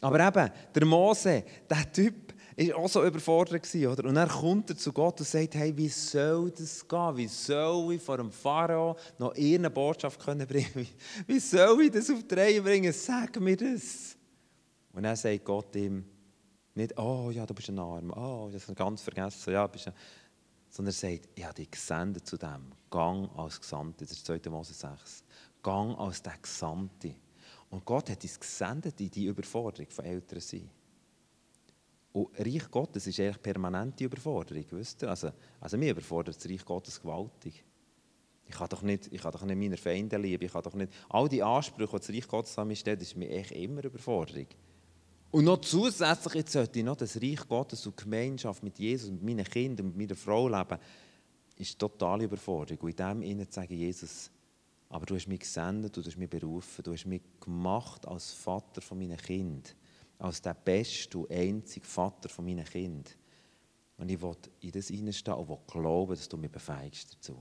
[0.00, 3.74] Aber eben, der Mose, der Typ, war auch so überfordert.
[3.74, 4.08] Oder?
[4.08, 7.16] Und dann kommt er zu Gott und sagt, hey, wie soll das gehen?
[7.16, 10.88] Wie soll ich vor dem Pharao noch irgendeine Botschaft können bringen
[11.26, 12.92] Wie soll ich das auf die Reihe bringen?
[12.92, 14.16] Sag mir das.
[14.92, 16.04] Und dann sagt Gott ihm,
[16.74, 19.94] nicht, oh ja, du bist ein Arm, oh, das ich ganz vergessen, ja, bist ein...
[20.68, 22.72] sondern er sagt, ich habe dich gesendet zu dem.
[22.90, 24.40] Gang als Gesandte, das ist 2.
[24.48, 25.22] Mose 6.
[25.62, 27.14] Gang als der Gesandte.
[27.70, 30.70] Und Gott hat uns gesendet in die Überforderung von Eltern sein.
[32.12, 35.10] Und Reich Gottes ist eigentlich permanente Überforderung, wisst ihr?
[35.10, 37.64] Also, also mir überfordert das Reich Gottes gewaltig.
[38.46, 40.92] Ich kann doch nicht, ich nicht meine Feinde lieben, ich kann doch nicht...
[41.10, 44.46] All die Ansprüche, die das Reich Gottes an mich stellt, ist mir echt immer Überforderung.
[45.30, 49.22] Und noch zusätzlich jetzt sollte ich noch das Reich Gottes und Gemeinschaft mit Jesus, mit
[49.22, 50.78] meinen Kindern, mit meiner Frau leben,
[51.56, 52.84] ist totale Überforderung.
[52.84, 54.30] Und in dem Innen zu sagen, Jesus,
[54.88, 58.80] aber du hast mich gesendet, du hast mich berufen, du hast mich gemacht als Vater
[58.80, 59.74] von meinen Kindern,
[60.18, 63.14] als der beste und einzige Vater von meinen Kindern.
[63.96, 67.36] Und ich will in das hineinstehen und will glauben, dass du mich befähigst dazu.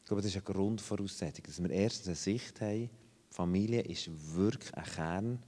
[0.00, 2.90] Ich glaube, das ist eine Grundvoraussetzung, dass wir erstens eine Sicht haben,
[3.30, 5.42] Familie ist wirklich ein Kern,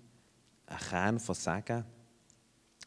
[0.67, 1.85] ein Kern von Sagen,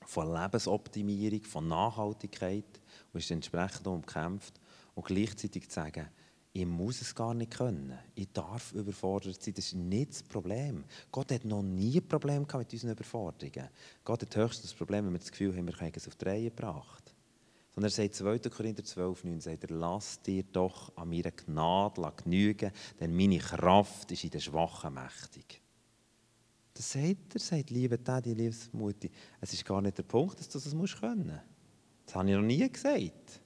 [0.06, 2.80] von Lebensoptimierung, von Nachhaltigkeit
[3.12, 4.60] und ist entsprechend umkämpft.
[4.93, 6.08] Und gleichzeitig zu sagen,
[6.56, 8.00] ich muss es gar nicht können.
[8.15, 9.54] Ich darf überfordert sein.
[9.54, 10.86] Das ist nicht das Problem.
[11.12, 13.68] Gott hat noch nie ein Problem mit unseren Überforderungen.
[14.06, 16.24] Gott hat höchstens das Problem, wenn wir das Gefühl haben, wir können es auf die
[16.24, 17.13] Reihe gebracht.
[17.74, 18.39] Sondern er sagt 2.
[18.50, 24.13] Korinther 12, 9, sagt er, lass dir doch an meiner Gnade genügen, denn meine Kraft
[24.13, 25.62] ist in den Schwachen mächtig.
[26.74, 30.48] Das sagt er, sagt, liebe Daddy, liebe Mutti, es ist gar nicht der Punkt, dass
[30.48, 30.96] du das musst.
[31.02, 33.41] Das habe ich noch nie gesagt.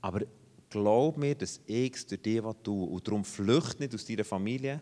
[0.00, 0.22] Aber
[0.70, 2.86] glaub mir, dass ich es durch dich tue.
[2.86, 4.80] Und darum flücht nicht aus deiner Familie,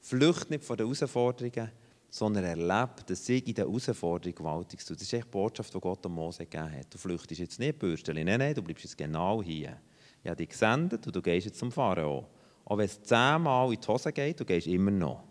[0.00, 1.70] flücht nicht von den Herausforderungen,
[2.10, 4.96] sondern erlebe, dass ich in der Herausforderung gewaltig tue.
[4.96, 6.92] Das ist echt die Botschaft, die Gott an Mose gegeben hat.
[6.92, 9.78] Du flüchtest jetzt nicht, Bürsteli, nein, nein, du bleibst jetzt genau hier.
[10.22, 12.26] Ich habe dich gesendet und du gehst jetzt zum Pharao.
[12.64, 15.24] Auch wenn es zehnmal in die Hose geht, du gehst immer noch.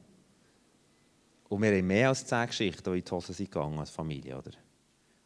[1.49, 4.37] Und wir haben mehr als zehn Geschichten, die in die Hose sind gegangen als Familie,
[4.37, 4.51] oder?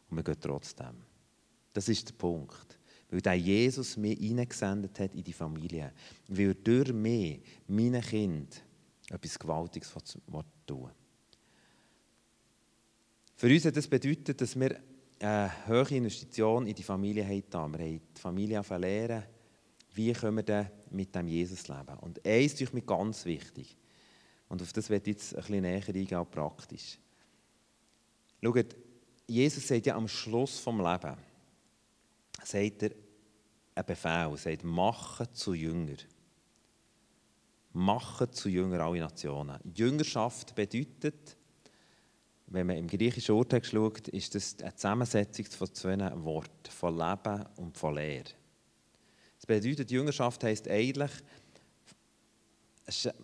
[0.08, 1.04] Und wir gehen trotzdem.
[1.72, 2.78] Das ist der Punkt.
[3.12, 5.92] Weil der Jesus mich hineingesendet hat in die Familie.
[6.28, 8.56] Weil durch mich, meine Kinder,
[9.10, 9.92] etwas Gewaltiges
[10.66, 10.90] tun
[13.36, 14.80] Für uns hat das bedeutet, dass wir
[15.20, 17.78] eine hohe Investition in die Familie haben.
[17.78, 19.24] Wir haben die Familie verlernen,
[19.92, 21.98] wie können wir denn mit dem Jesus leben.
[22.00, 23.76] Und eins ist mir ganz wichtig.
[24.48, 26.98] Und auf das ich jetzt ein bisschen näher eingehen, auch praktisch.
[28.42, 28.74] Schaut,
[29.26, 31.16] Jesus sagt ja am Schluss vom Leben,
[32.42, 32.90] sagt er
[33.74, 35.96] einen Befehl, sagt, mache zu Jünger.
[37.72, 39.58] Mache zu Jünger alle Nationen.
[39.74, 41.36] Jüngerschaft bedeutet,
[42.46, 47.46] wenn man im griechischen Urtext schaut, ist das eine Zusammensetzung von zwei Worten, von Leben
[47.56, 48.30] und von Lehre.
[49.36, 51.10] Das bedeutet, Jüngerschaft heisst eigentlich,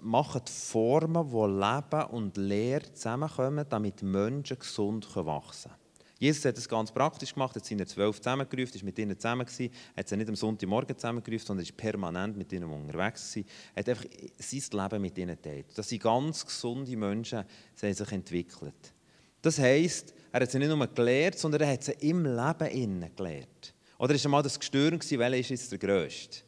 [0.00, 5.87] machen Formen, wo Leben und Lehre zusammenkommen, damit Menschen gesund wachsen können.
[6.18, 9.72] Jesus hat das ganz praktisch gemacht, hat seine zwölf zusammengerufen, ist mit ihnen zusammen gewesen,
[9.96, 14.04] hat sie nicht am Sonntagmorgen zusammengerufen, sondern ist permanent mit ihnen unterwegs gewesen, hat einfach
[14.38, 15.66] sein Leben mit ihnen geteilt.
[15.76, 18.92] Das sind ganz gesunde Menschen, haben sich entwickelt.
[19.40, 23.10] Das heisst, er hat sie nicht nur gelehrt, sondern er hat sie im Leben innen
[23.14, 23.74] gelehrt.
[23.98, 26.40] Oder ist einmal das Gestürm gewesen, welcher ist jetzt der Größte?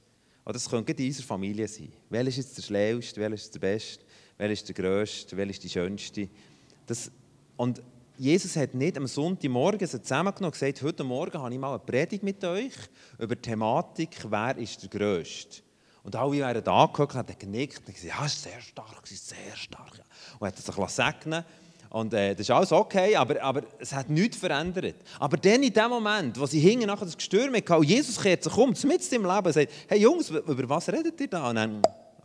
[0.45, 1.93] Oder das könnte in unserer Familie sein.
[2.09, 4.05] Welcher ist jetzt der Schlauste, welcher ist der Beste,
[4.37, 6.29] welcher ist der Größte, welcher ist die Schönste?
[6.87, 7.11] Das,
[7.57, 7.81] und
[8.21, 12.23] Jesus hat nicht am Sonntagmorgen zusammengenommen und gesagt, heute Morgen habe ich mal eine Predigt
[12.23, 12.75] mit euch
[13.19, 15.63] über die Thematik, wer ist der Größte.
[16.03, 19.57] Und alle wären da gehockt, haben genickt und gesagt, ja, ist sehr stark, ist sehr
[19.57, 19.97] stark.
[19.97, 20.05] Ja.
[20.39, 21.43] Und hat sich segnen
[21.89, 24.97] und äh, das ist alles okay, aber, aber es hat nichts verändert.
[25.19, 28.45] Aber dann in dem Moment, wo sie hingen nachher das Gestürm hatten, und Jesus kehrt
[28.45, 31.49] sich um, mit im Leben und sagt, hey Jungs, über was redet ihr da?
[31.49, 31.81] Und dann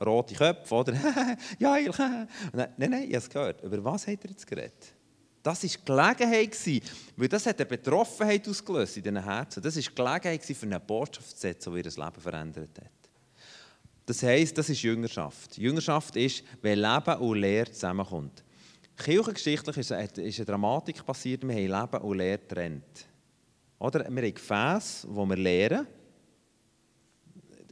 [0.05, 0.93] rote Köpfe, oder?
[1.57, 1.97] ja, ich...
[2.51, 3.63] Nein, nein, ich habe es gehört.
[3.63, 4.93] Über was habt ihr jetzt geredet?
[5.45, 5.69] Das war
[6.15, 6.57] Gelegenheit,
[7.15, 9.61] weil das hat eine Betroffenheit ausgelöst in diesen Herzen.
[9.61, 13.11] Das war Gelegenheit für eine Botschaft zu setzen, die ihr Leben verändert hat.
[14.07, 15.55] Das heisst, das ist Jüngerschaft.
[15.55, 18.43] Jüngerschaft ist, wenn Leben und Lehre zusammenkommt.
[18.97, 23.05] Kirchengeschichtlich ist eine Dramatik passiert, wir haben Leben und Lehre getrennt.
[23.77, 23.99] Oder?
[24.09, 25.85] Wir haben Gefäße, wo wir lehren,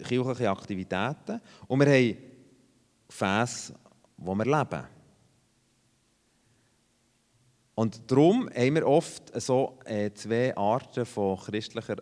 [0.03, 2.17] kirchliche Aktivitäten, und wir haben
[3.07, 3.73] Gefäße,
[4.17, 4.83] wo wir leben.
[7.75, 11.97] Und darum haben wir oft so äh, zwei Arten von christlicher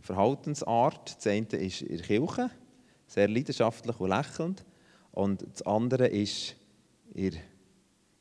[0.00, 1.16] Verhaltensart.
[1.16, 2.50] Das eine ist in der Kirche,
[3.06, 4.64] sehr leidenschaftlich und lächelnd.
[5.12, 6.56] Und das andere ist
[7.12, 7.40] in der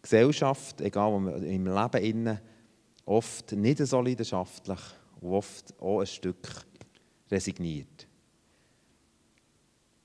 [0.02, 2.40] Gesellschaft, egal wo man im Leben innen,
[3.06, 4.80] oft nicht so leidenschaftlich
[5.22, 6.66] und oft auch ein Stück
[7.32, 8.08] resigniert.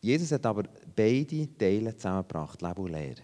[0.00, 0.64] Jesus hat aber
[0.96, 3.22] beide Teile zusammengebracht, Leben und Lehre.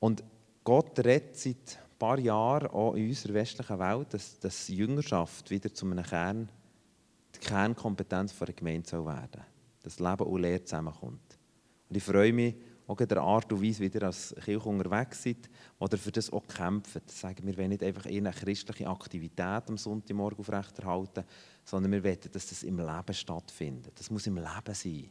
[0.00, 0.24] Und
[0.64, 5.72] Gott redet seit ein paar Jahren auch in unserer westlichen Welt, dass, dass Jüngerschaft wieder
[5.72, 6.48] zu einem Kern,
[7.34, 9.42] die Kernkompetenz der Gemeinde soll werden
[9.82, 11.38] Dass Leben und Lehre zusammenkommt.
[11.88, 12.54] Und ich freue mich
[12.86, 15.48] auch der Art und Weise, wie ihr als Kirche unterwegs seid,
[15.78, 17.10] oder für das auch kämpft.
[17.10, 21.24] Sagen wir wollen nicht einfach eine christliche Aktivität am Sonntagmorgen aufrechterhalten,
[21.64, 23.92] sondern wir wollen, dass das im Leben stattfindet.
[23.96, 25.10] Das muss im Leben sein.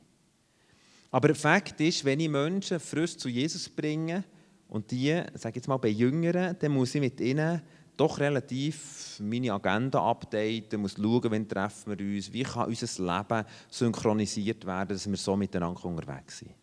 [1.11, 4.23] Aber Fakt ist, wenn ich Menschen frisch zu Jesus bringe,
[4.71, 7.61] und die, sage jetzt mal, bei Jüngeren, dann muss ich mit ihnen
[7.97, 13.45] doch relativ meine Agenda updaten, muss schauen, wann treffen wir uns, wie kann unser Leben
[13.69, 16.55] synchronisiert werden, dass wir so miteinander unterwegs sind.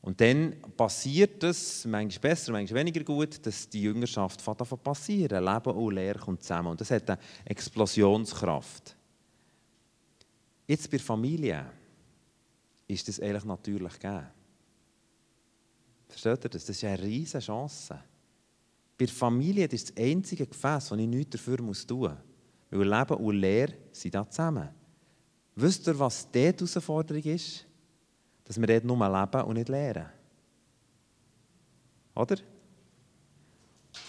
[0.00, 5.44] Und dann passiert es, manchmal besser, manchmal weniger gut, dass die Jüngerschaft davon passieren.
[5.44, 6.68] Leben und Lehre kommt zusammen.
[6.68, 8.96] Und das hat eine Explosionskraft.
[10.68, 11.66] Jetzt bei Familie
[12.86, 14.26] ist das eigentlich natürlich gegeben.
[16.14, 16.64] Versteht ihr das?
[16.64, 17.98] Das ist eine riesige Chance.
[18.96, 21.86] Bei der Familie das ist das einzige Gefäß, das ich nichts dafür tun muss.
[21.88, 24.68] Weil Leben und Lehre sind da zusammen.
[25.56, 27.66] Wisst ihr, was dort die Herausforderung ist?
[28.44, 30.06] Dass wir dort nur leben und nicht lehren.
[32.14, 32.36] Oder?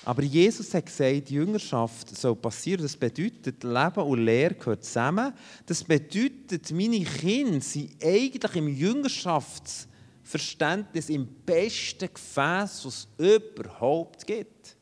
[0.04, 2.84] Aber Jesus hat gesagt, Jüngerschaft soll passieren.
[2.84, 5.34] Das bedeutet, Leben und Lehre gehören zusammen.
[5.66, 9.88] Das bedeutet, meine Kinder sind eigentlich im Jüngerschafts-
[10.26, 14.76] Verständnis im besten Gefäß, was es überhaupt gibt.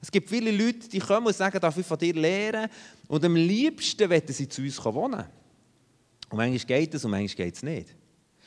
[0.00, 2.70] Es gibt viele Leute, die kommen und sagen, darf ich von dir lernen?
[3.08, 5.24] Und am liebsten wollen sie zu uns wohnen.
[6.30, 7.88] Und manchmal geht es und manchmal geht es nicht.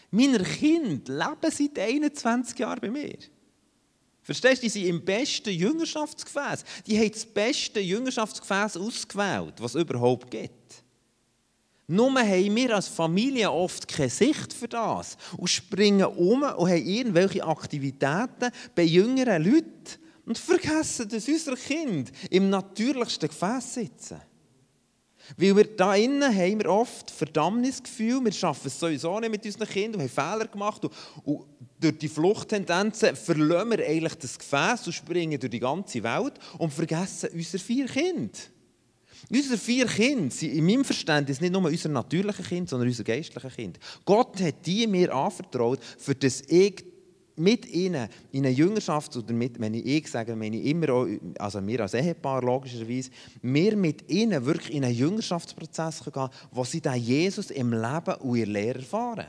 [0.09, 3.17] Meine Kinder leben seit 21 Jahren bei mir.
[4.21, 6.63] Verstehst du, die sind im besten Jüngerschaftsgefäß.
[6.85, 10.66] Die haben das beste Jüngerschaftsgefäß ausgewählt, was es überhaupt gibt.
[11.89, 16.85] Nur haben wir als Familie oft keine Sicht für das und springen um und haben
[16.85, 19.71] irgendwelche Aktivitäten bei jüngeren Leuten
[20.25, 24.19] und vergessen, dass unsere Kinder im natürlichsten Gefäß sitzen.
[25.37, 29.67] Weil wir da innen haben wir oft Verdammnisgefühl, wir schaffen es sowieso nicht mit unseren
[29.67, 31.45] Kindern, wir haben Fehler gemacht und, und
[31.79, 36.73] durch die Fluchttendenzen verlassen wir eigentlich das Gefäß und springen durch die ganze Welt und
[36.73, 38.39] vergessen unsere vier Kinder.
[39.29, 43.55] Unsere vier Kinder sind in meinem Verständnis nicht nur unser natürliches Kind, sondern unser geistliches
[43.55, 43.79] Kind.
[44.05, 46.85] Gott hat die mir anvertraut, für das ich
[47.37, 51.65] mit ihnen in eine Jüngerschaft, oder mit, wenn ich ich sage, meine ich immer also
[51.65, 56.95] wir als Ehepaar logischerweise, wir mit ihnen wirklich in einen Jüngerschaftsprozess gehen, wo sie den
[56.95, 59.27] Jesus im Leben und ihr Lehrer erfahren.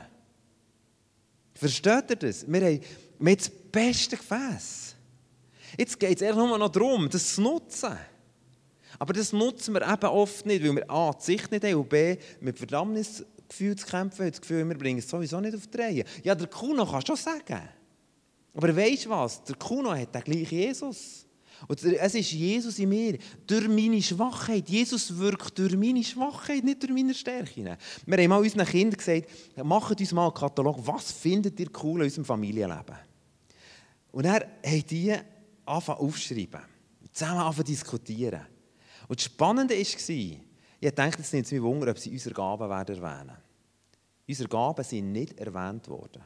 [1.53, 2.45] Versteht ihr das?
[2.47, 2.79] Wir haben,
[3.19, 4.95] wir haben das beste Gefäß.
[5.77, 7.95] Jetzt geht es eher nur noch darum, das zu nutzen.
[8.99, 11.89] Aber das nutzen wir eben oft nicht, weil wir A, die Sicht nicht haben und
[11.89, 15.77] B, mit Verdammnisgefühl zu kämpfen haben, das Gefühl, wir bringen es sowieso nicht auf die
[15.77, 16.03] Reihe.
[16.21, 17.61] Ja, der Kuno kann schon sagen.
[18.53, 19.43] Aber weißt du was?
[19.45, 21.25] Der Kuno hat den gleichen Jesus.
[21.67, 24.69] Und es ist Jesus in mir, durch meine Schwachheit.
[24.69, 27.77] Jesus wirkt durch meine Schwachheit, nicht durch meine Stärken.
[28.05, 29.29] Wir haben mal unseren Kindern gesagt,
[29.63, 32.95] macht uns mal einen Katalog, was findet ihr cool in unserem Familienleben?
[34.11, 35.15] Und dann haben die
[35.65, 36.61] angefangen aufzuschreiben,
[37.11, 38.41] zusammen zu diskutieren.
[39.09, 40.39] Und das Spannende war,
[40.81, 43.37] ich dachte, es nimmt mich Wunder, ob sie unsere Gaben werden erwähnen
[44.27, 46.21] Unsere Gaben sind nicht erwähnt worden.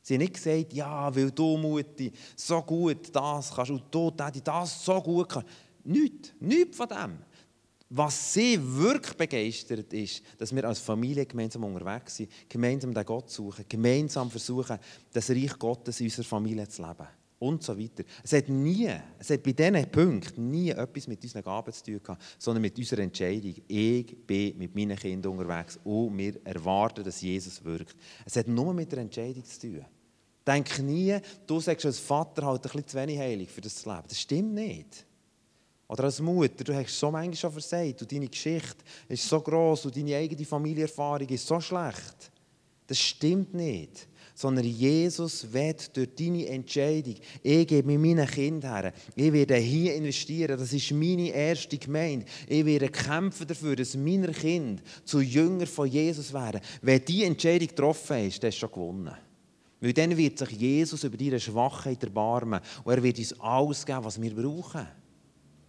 [0.00, 4.40] Sie haben nicht gesagt, ja, weil du, Mutti, so gut das kannst und du, Daddy,
[4.40, 5.48] das so gut kannst.
[5.82, 7.18] Nichts, nichts von dem.
[7.90, 13.30] Was sie wirklich begeistert ist, dass wir als Familie gemeinsam unterwegs sind, gemeinsam den Gott
[13.30, 14.78] suchen, gemeinsam versuchen,
[15.12, 17.08] das Reich Gottes in unserer Familie zu leben
[17.42, 18.04] und so weiter.
[18.22, 18.88] Es hat nie,
[19.18, 22.78] es hat bei diesen Punkten nie etwas mit unseren Gaben zu tun gehabt, sondern mit
[22.78, 23.54] unserer Entscheidung.
[23.66, 27.96] Ich bin mit meinen Kindern unterwegs und wir erwarten, dass Jesus wirkt.
[28.24, 29.84] Es hat nur mit der Entscheidung zu tun.
[30.46, 34.04] Denk nie, du sagst als Vater halt ein bisschen zu wenig heilig für das Leben.
[34.08, 35.04] Das stimmt nicht.
[35.88, 39.86] Oder als Mutter, du hast so manchmal schon versagt und deine Geschichte ist so groß
[39.86, 42.30] und deine eigene Familienerfahrung ist so schlecht.
[42.86, 44.08] Das stimmt nicht.
[44.42, 47.14] Sondern Jesus wird durch deine Entscheidung,
[47.44, 52.26] ich gebe mir meinen Kind her, ich werde hier investieren, das ist meine erste Gemeinde,
[52.48, 56.60] ich werde kämpfen dafür, dass meine Kinder zu Jünger von Jesus werden.
[56.80, 59.14] Wenn diese Entscheidung getroffen ist, dann ist schon gewonnen.
[59.80, 64.04] Weil dann wird sich Jesus über deine Schwachheit erbarmen und er wird uns alles geben,
[64.04, 64.88] was wir brauchen.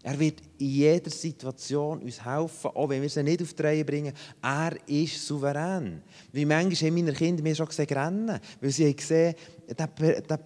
[0.04, 3.86] Er wird in jeder Situation uns helfen, auch wenn wir sie nicht auf die Reihe
[3.86, 4.14] bringen.
[4.42, 6.02] Er ist souverän.
[6.34, 9.34] Wie manchmal haben meine Kinder mir schon gesehen rennen, weil sie gesehen,
[9.68, 10.40] der, der,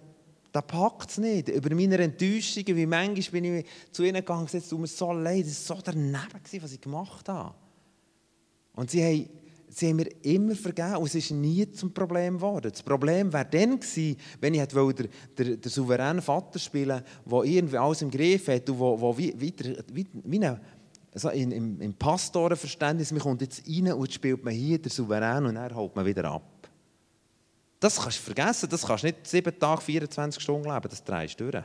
[0.54, 1.48] der packt es nicht.
[1.48, 4.86] Über meine Enttäuschungen, wie manchmal bin ich zu ihnen gegangen und gesagt, es tut mir
[4.86, 7.54] so leid, das war so daneben, was ich gemacht habe.
[8.74, 9.28] Und sie haben
[9.70, 12.70] sie haben mir immer vergeben und es ist nie zum Problem geworden.
[12.70, 15.08] Das Problem wäre dann gewesen, wenn ich den,
[15.38, 19.34] den, den souveränen Vater spielen der irgendwie alles im Griff hat und wo, wo wie,
[19.38, 19.54] wie,
[19.92, 20.40] wie,
[21.12, 25.46] also in, im, im Pastorenverständnis, man kommt jetzt rein und spielt man hier den Souverän
[25.46, 26.42] und dann holt man wieder ab.
[27.80, 31.38] Das kannst du vergessen, das kannst du nicht sieben Tage, 24 Stunden leben, das drehst
[31.40, 31.64] du durch.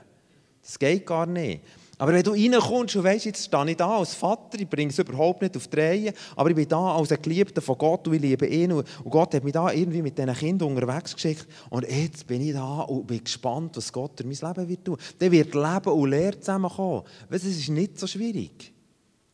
[0.61, 1.61] Das geht gar nicht.
[1.99, 4.97] Aber wenn du reinkommst und weißt, jetzt stehe ich da als Vater, ich bringe es
[4.97, 8.21] überhaupt nicht auf die aber ich bin da als ein Geliebter von Gott und ich
[8.21, 12.25] liebe ihn und Gott hat mich da irgendwie mit diesen Kindern unterwegs geschickt und jetzt
[12.25, 14.97] bin ich da und bin gespannt, was Gott durch mein Leben wird tun.
[15.19, 17.03] Dann wird Leben und Lehre zusammenkommen.
[17.29, 18.73] Weißt, es ist nicht so schwierig.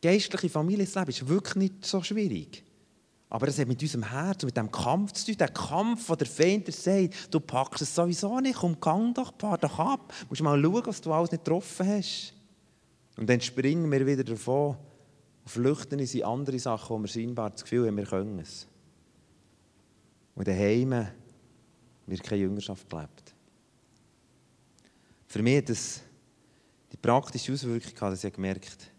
[0.02, 2.62] Geistliche Familienleben ist wirklich nicht so schwierig.
[3.30, 5.36] Aber es hat mit unserem Herz, mit dem Kampf zu tun.
[5.38, 9.56] Der Kampf, wo der Feind sagt, du packst es sowieso nicht, komm, gang doch, paar
[9.56, 10.12] doch ab.
[10.22, 12.34] Du musst mal schauen, was du alles nicht getroffen hast.
[13.20, 14.78] Und dann springen wir wieder davon
[15.44, 18.66] und flüchten in andere Sachen, wo wir scheinbar das Gefühl haben, wir können es.
[20.34, 21.06] Und daheim
[22.06, 23.34] wird keine Jüngerschaft gelebt.
[25.26, 26.00] Für mich hat das
[26.90, 28.90] die praktische Auswirkung gehabt, dass ich gemerkt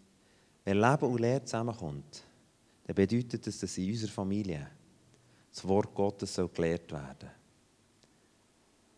[0.64, 2.22] wenn Leben und Lehre zusammenkommt,
[2.86, 4.68] dann bedeutet das, dass in unserer Familie
[5.50, 7.28] das Wort Gottes soll gelehrt werden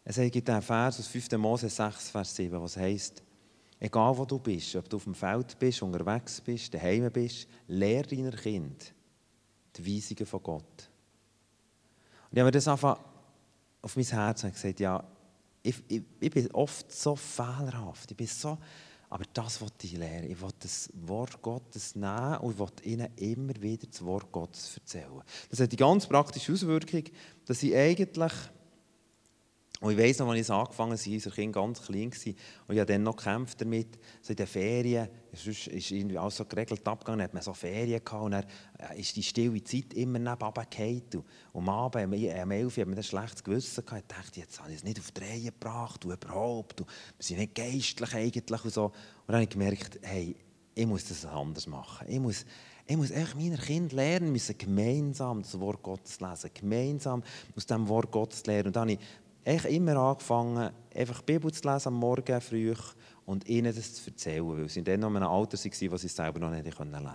[0.05, 1.33] Es gibt einen Vers aus 5.
[1.39, 3.23] Mose 6, Vers 7, was heißt,
[3.81, 8.07] Egal wo du bist, ob du auf dem Feld bist, unterwegs bist, daheim bist, lehre
[8.07, 8.95] deiner Kind
[9.77, 10.91] die Weisungen von Gott.
[12.31, 12.99] Und ich habe mir das einfach
[13.83, 15.05] auf mein Herz gesagt, ja,
[15.63, 18.59] ich, ich, ich, bin oft so fehlerhaft, ich bin so,
[19.09, 20.31] aber das wollte ich lernen.
[20.31, 24.77] Ich wollte das Wort Gottes nehmen und ich wollte ihnen immer wieder das Wort Gottes
[24.77, 25.23] erzählen.
[25.51, 27.05] Das hat die ganz praktische Auswirkung,
[27.47, 28.33] dass ich eigentlich
[29.85, 32.15] und ich weiss noch, als ich angefangen habe, war unser Kind ganz klein und
[32.75, 33.99] ich habe dann noch gekämpft damit.
[34.23, 38.03] So in den Ferien, sonst ist irgendwie alles so geregelt abgegangen, hat man so Ferien
[38.03, 38.47] gehabt und dann
[38.79, 40.55] äh, ist die stille Zeit immer nebenan
[41.13, 44.05] Und am Abend, um 11 Uhr, hat man ein schlechtes Gewissen gehabt.
[44.11, 47.23] Ich dachte, jetzt habe ich es nicht auf die Reihe gebracht, und überhaupt, und wir
[47.23, 48.85] sind nicht geistlich eigentlich und so.
[48.87, 48.95] Und
[49.27, 50.35] dann habe ich gemerkt, hey,
[50.75, 52.09] ich muss das anders machen.
[52.09, 52.47] Ich muss,
[52.87, 57.23] ich muss echt meinen Kindern lernen, müssen gemeinsam das Wort Gottes lesen, gemeinsam
[57.55, 58.69] aus dem Wort Gottes lernen.
[58.69, 58.99] Und dann habe ich
[59.45, 62.75] ich immer angefangen, einfach die Bibel zu lesen am Morgen früh
[63.27, 66.07] und ihnen das zu erzählen, weil sie dann noch in einem Alter waren, wo sie
[66.07, 67.07] es selber noch nicht lesen konnten.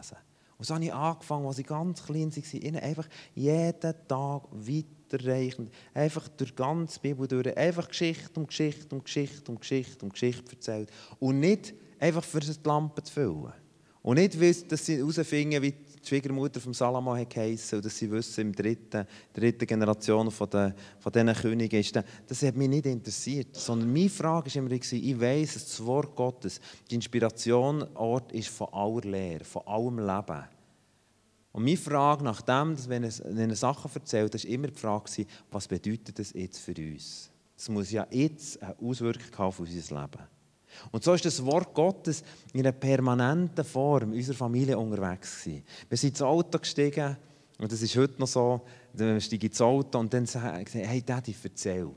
[0.60, 5.72] Und so habe ich angefangen, als sie ganz klein waren, ihnen einfach jeden Tag weiterreichend,
[5.94, 10.12] einfach durch die ganze Bibel durch, einfach Geschichte um Geschichte um Geschichte um Geschichte um
[10.12, 10.92] Geschichte erzählt.
[11.20, 13.54] Und nicht einfach für die Lampe zu füllen.
[14.02, 18.54] Und nicht, dass sie herausfinden, wie die Schwiegermutter von Salomo geheissen und dass sie wissen,
[18.54, 22.00] der dritten, dritten Generation von, den, von diesen Königen ist.
[22.28, 23.56] Das hat mich nicht interessiert.
[23.58, 28.70] Sondern meine Frage war immer, ich weiss, dass das Wort Gottes, die Inspirationort ist von
[28.72, 30.44] aller Lehre, von allem Leben.
[31.52, 34.80] Und meine Frage nach dem, dass wenn er, wenn er Sachen erzählt, war immer die
[34.80, 37.30] Frage, was bedeutet das jetzt für uns?
[37.58, 40.39] Das muss ja jetzt eine Auswirkung haben auf unser Leben.
[40.92, 45.64] Und so ist das Wort Gottes in einer permanenten Form in unserer Familie unterwegs gewesen.
[45.88, 47.18] Wir sind ins Auto gestiegen
[47.58, 48.62] und das ist heute noch so,
[48.94, 51.90] dann steige ich ins Auto und dann sage ich, hey Daddy, erzähl.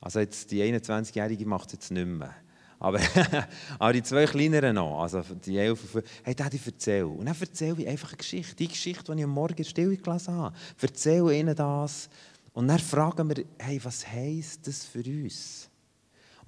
[0.00, 2.34] Also jetzt die 21-Jährige macht es jetzt nicht mehr.
[2.78, 2.98] Aber,
[3.78, 7.04] aber die zwei Kleineren noch, also die 11 und hey Daddy, erzähl.
[7.04, 10.34] Und dann erzähle ich einfach eine Geschichte, die Geschichte, die ich am Morgen still gelesen
[10.34, 10.56] habe.
[10.80, 12.08] Erzähle ihnen das
[12.54, 15.69] und dann fragen wir, hey, was heisst das für uns?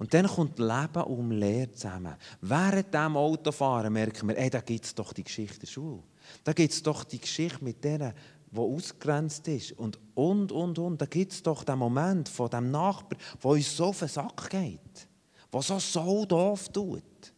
[0.03, 2.13] Und dann kommt Leben und Lehre zusammen.
[2.41, 6.03] Während dem Autofahren merken wir, ey, da gibt es doch die Geschichte der Schule.
[6.43, 8.11] Da gibt es doch die Geschichte mit denen,
[8.51, 9.71] die ausgegrenzt ist.
[9.79, 11.01] Und, und, und, und.
[11.01, 14.49] Da gibt es doch den Moment von dem Nachbar, der uns so auf den Sack
[14.49, 15.07] geht.
[15.53, 17.33] Der so so doof tut.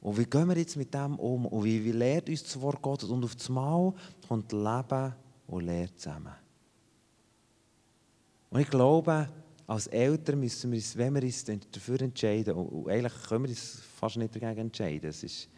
[0.00, 1.44] Und wie gehen wir jetzt mit dem um?
[1.44, 3.10] Und wie, wie lehrt uns das Wort Gottes?
[3.10, 3.92] Und auf das Mal
[4.26, 5.14] kommt Leben
[5.48, 6.32] und Lehre zusammen.
[8.48, 9.28] Und ich glaube,
[9.66, 13.80] als Eltern müssen wir uns, wenn wir uns dafür entscheiden, und eigentlich können wir uns
[13.98, 15.48] fast nicht dagegen entscheiden, das ist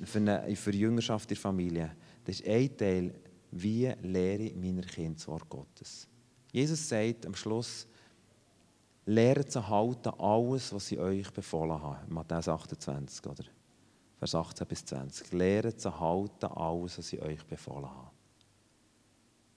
[0.00, 1.94] äh, für, eine, für die Jüngerschaft der Familie,
[2.24, 3.14] das ist ein Teil,
[3.50, 6.08] wie lehre ich meiner Kinder das Wort Gottes.
[6.50, 7.86] Jesus sagt am Schluss,
[9.06, 11.98] Lehrt zu halten alles, was ich euch befohlen habe.
[12.08, 13.44] Matthäus 28, oder?
[14.18, 15.32] Vers 18 bis 20.
[15.32, 18.13] Lehrt zu halten alles, was ich euch befohlen habe.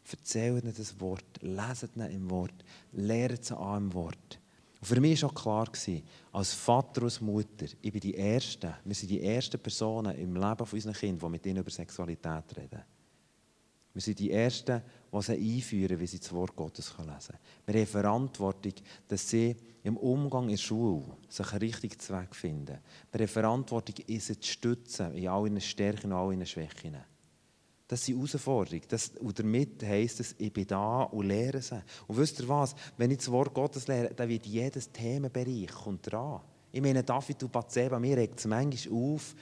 [0.10, 4.40] Erzählt ihnen das Wort, leset ihnen im Wort, lehrt sie an im Wort.
[4.80, 5.70] Und für mich war auch klar,
[6.32, 10.68] als Vater und Mutter, ich bin die Erste, wir sind die ersten Personen im Leben
[10.72, 12.84] unserer Kinder, die mit ihnen über Sexualität reden.
[13.94, 17.40] Wir sind die Ersten, die sie einführen, wie sie das Wort Gottes lesen können.
[17.66, 18.74] Wir haben Verantwortung,
[19.08, 22.78] dass sie im Umgang in der Schule sich einen richtigen Zweck finden.
[23.12, 26.96] Wir haben Verantwortung, sie zu stützen in all ihren Stärken und all ihren Schwächen.
[27.88, 28.84] Das sind Herausforderungen.
[28.90, 31.82] Das, und damit heisst es, ich bin da und lehre sie.
[32.08, 32.76] Und wisst ihr was?
[32.98, 36.42] Wenn ich das Wort Gottes lehre, dann wird jedes Themenbereich kommt dran.
[36.72, 39.36] Ich meine, David und Bathseba, mir regt es manchmal auf,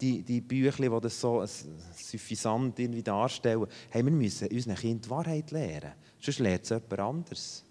[0.00, 5.52] die, die Bücher, die das so suffisant irgendwie darstellen, hey, wir müssen unseren Kindern Wahrheit
[5.52, 5.92] lehren.
[6.18, 7.64] Sonst lernt es jemand anderes.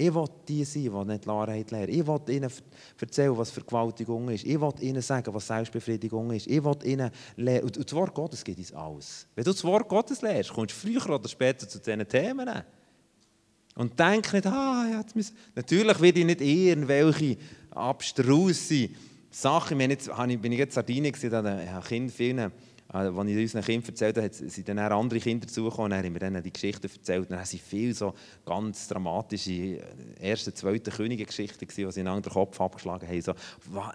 [0.00, 1.88] Ich will die sein, die nicht die Wahrheit lernen.
[1.88, 2.48] Ich will ihnen
[3.00, 4.44] erzählen, was Vergewaltigung ist.
[4.44, 6.46] Ich will ihnen sagen, was Selbstbefriedigung ist.
[6.46, 7.64] Ich will ihnen lernen.
[7.64, 9.26] Und das Wort Gottes gibt uns alles.
[9.34, 12.48] Wenn du das Wort Gottes lernst, kommst du früher oder später zu diesen Themen.
[13.74, 15.36] Und denk nicht, ah, ja, müssen...
[15.56, 17.36] natürlich will ich nicht irgendwelche
[17.72, 18.90] abstruse
[19.32, 19.72] Sachen.
[19.72, 21.42] Ich meine, jetzt bin jetzt Sardinien, da
[21.72, 22.52] habe Kinder vielen
[22.88, 26.42] als ich unseren Kindern erzählt habe, sind dann andere Kinder dazugekommen, dann haben wir ihnen
[26.42, 27.30] die Geschichten erzählt.
[27.30, 28.14] Dann haben sie viel so
[28.46, 29.82] ganz dramatische äh,
[30.20, 33.20] erste, zweite Könige-Geschichten, die sie in den Kopf abgeschlagen haben.
[33.20, 33.34] So,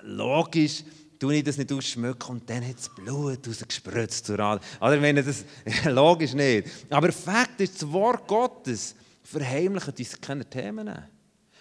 [0.04, 0.84] logisch,
[1.20, 4.30] tue ich das nicht ausschmücken und dann hat das Blut rausgespritzt.
[4.30, 5.44] Oder ich meine, das
[5.86, 6.68] logisch nicht.
[6.92, 10.88] Aber Fakt ist, das Wort Gottes verheimlicht uns keine Themen.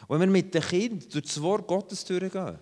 [0.07, 2.59] Und wenn wir mit den Kindern durch das Wort Gottes durchgehen,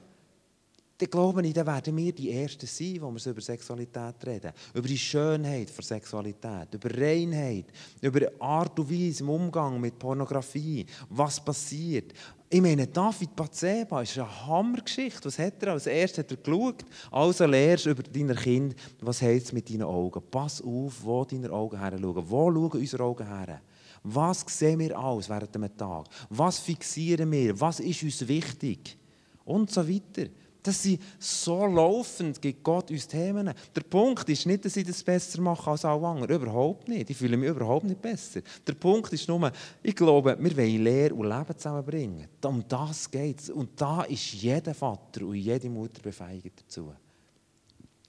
[1.00, 4.52] dann glaube ich, dann werden wir die Ersten sein, die wir über Sexualität reden.
[4.74, 7.66] Über die Schönheit der Sexualität, über Reinheit,
[8.00, 12.12] über die Art und Weise im Umgang mit Pornografie, was passiert.
[12.52, 15.26] Ich meine, David Bathseba ist eine Hammergeschichte.
[15.26, 15.72] Was hat er?
[15.72, 19.84] Als erstes hat er geschaut, also lehrst über deine Kinder, was heißt es mit deinen
[19.84, 20.20] Augen.
[20.30, 22.24] Pass auf, wo deine Augen her schauen.
[22.28, 23.60] Wo schauen unsere Augen her?
[24.02, 26.06] Was sehen wir alles während dem Tag?
[26.28, 27.58] Was fixieren wir?
[27.60, 28.98] Was ist uns wichtig?
[29.44, 30.28] Und so weiter.
[30.62, 33.52] Das sind so laufend, gibt Gott uns Themen.
[33.74, 36.34] Der Punkt ist nicht, dass ich das besser mache als alle anderen.
[36.34, 37.08] Überhaupt nicht.
[37.08, 38.40] Ich fühle mich überhaupt nicht besser.
[38.66, 39.50] Der Punkt ist nur,
[39.82, 42.28] ich glaube, wir wollen Lehre und Leben zusammenbringen.
[42.44, 43.50] Um das geht es.
[43.50, 46.92] Und da ist jeder Vater und jede Mutter befähigt dazu.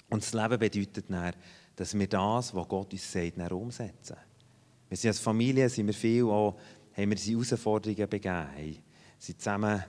[0.09, 1.33] Und das Leben bedeutet dann,
[1.75, 4.17] dass wir das, was Gott uns sagt, dann umsetzen.
[4.89, 6.57] Wir sind als Familie, sind wir viel auch,
[6.93, 8.77] haben wir diese Herausforderungen begeben,
[9.17, 9.81] sind zusammen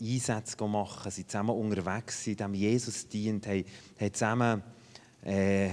[0.00, 3.64] Einsätze machen, sind zusammen unterwegs, sind dem Jesus dient, haben,
[3.98, 4.62] haben zusammen,
[5.24, 5.72] äh, eben,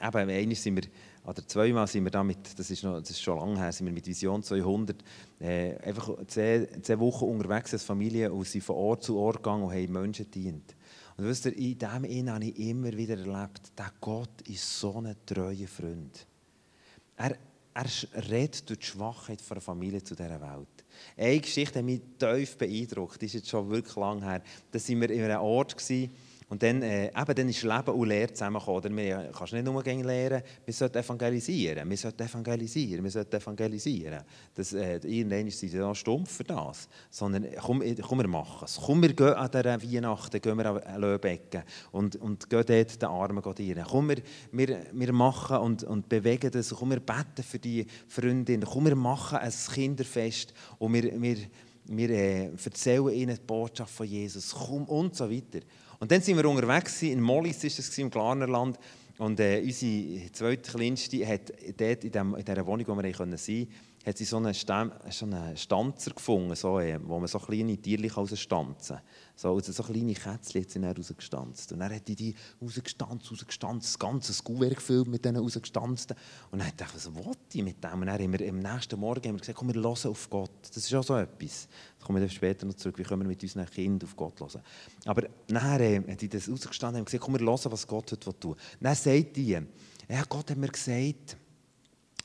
[0.00, 0.90] einmal sind wir,
[1.24, 3.92] oder zweimal sind wir damit, das ist, noch, das ist schon lange her, sind wir
[3.92, 4.96] mit Vision 200
[5.38, 9.64] äh, einfach zehn, zehn Wochen unterwegs als Familie und sind von Ort zu Ort gegangen
[9.64, 10.74] und haben Menschen dient.
[11.16, 14.98] Und wisst ihr, in dem Innen habe ich immer wieder erlebt, der Gott ist so
[14.98, 16.26] ein treuer Freund.
[17.16, 17.36] Er,
[17.74, 20.79] er redet durch die Schwachheit einer Familie zu dieser Welt.
[21.16, 24.42] Eine Geschichte hat mich tief beeindruckt, das ist jetzt schon wirklich lange her.
[24.70, 26.10] Da waren wir in einem Ort, gewesen,
[26.50, 28.96] und dann, äh, eben, dann ist Leben und Lehre zusammengekommen.
[28.96, 34.24] Wir kannst nicht nur lehren, wir sollten evangelisieren, wir sollten evangelisieren, wir sollten evangelisieren.
[34.52, 36.88] Das, äh, irgendwann sind sie stumpf für das.
[37.08, 38.80] Sondern komm, komm wir machen es.
[38.84, 43.08] Komm, wir gehen an dieser Weihnachten gehen wir an Löbecken und, und gehen dort den
[43.08, 43.84] Armen dienen.
[43.88, 44.16] Komm, wir,
[44.50, 46.70] wir, wir machen und, und bewegen das.
[46.70, 48.62] Komm, wir beten für die Freundin.
[48.62, 51.36] Komm, wir machen ein Kinderfest und wir, wir,
[51.84, 54.52] wir äh, erzählen ihnen die Botschaft von Jesus.
[54.52, 55.60] Komm und so weiter.
[56.00, 58.78] Und dann sind wir unterwegs, in Mollis ist es, im Glarnerland.
[59.18, 63.12] Und äh, unsere zweite Kleinste hat dort in, dem, in dieser Wohnung, wo wir sein
[63.12, 63.36] konnten,
[64.04, 67.76] hat sie so einen, Stamm, so einen Stanzer gefunden, so, äh, wo man so kleine
[67.76, 69.04] Tierchen rausstanzen kann.
[69.36, 71.72] So, also so kleine Kätzchen hat sie dann rausgestanzt.
[71.72, 76.16] Und dann hat die die rausgestanzt, rausgestanzt, das ganze Kuvert gefüllt mit diesen rausgestanzten.
[76.50, 78.00] Und dann dachte ich, was will ich mit dem?
[78.00, 80.50] Und dann haben wir am nächsten Morgen haben wir gesagt, komm, wir hören auf Gott.
[80.62, 81.68] Das ist auch so etwas.
[81.98, 84.62] Da kommen wir später noch zurück, wie können wir mit unseren Kindern auf Gott hören.
[85.04, 88.38] Aber dann äh, hat die das rausgestanden und gesagt, komm, wir hören, was Gott heute
[88.38, 88.56] tun will.
[88.80, 91.36] Dann sagt die, ja, Gott hat mir gesagt,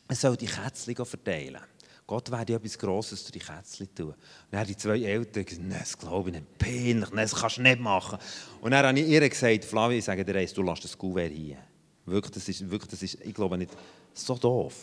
[0.07, 1.61] er soll die Kätzchen verteilen.
[2.07, 4.09] Gott werde etwas Grosses durch die Kätzchen tun.
[4.09, 4.15] Und
[4.51, 7.61] dann haben die zwei Eltern gesagt, nein, das glaube ich nicht, peinlich, das kannst du
[7.63, 8.19] nicht machen.
[8.61, 11.31] Und dann habe ich ihr gesagt, Flavie, ich sage dir eins, du lässt das Kuvert
[11.31, 11.57] hier.
[12.05, 13.71] Wirklich, das ist, wirklich, das ist, ich glaube nicht,
[14.13, 14.75] so doof.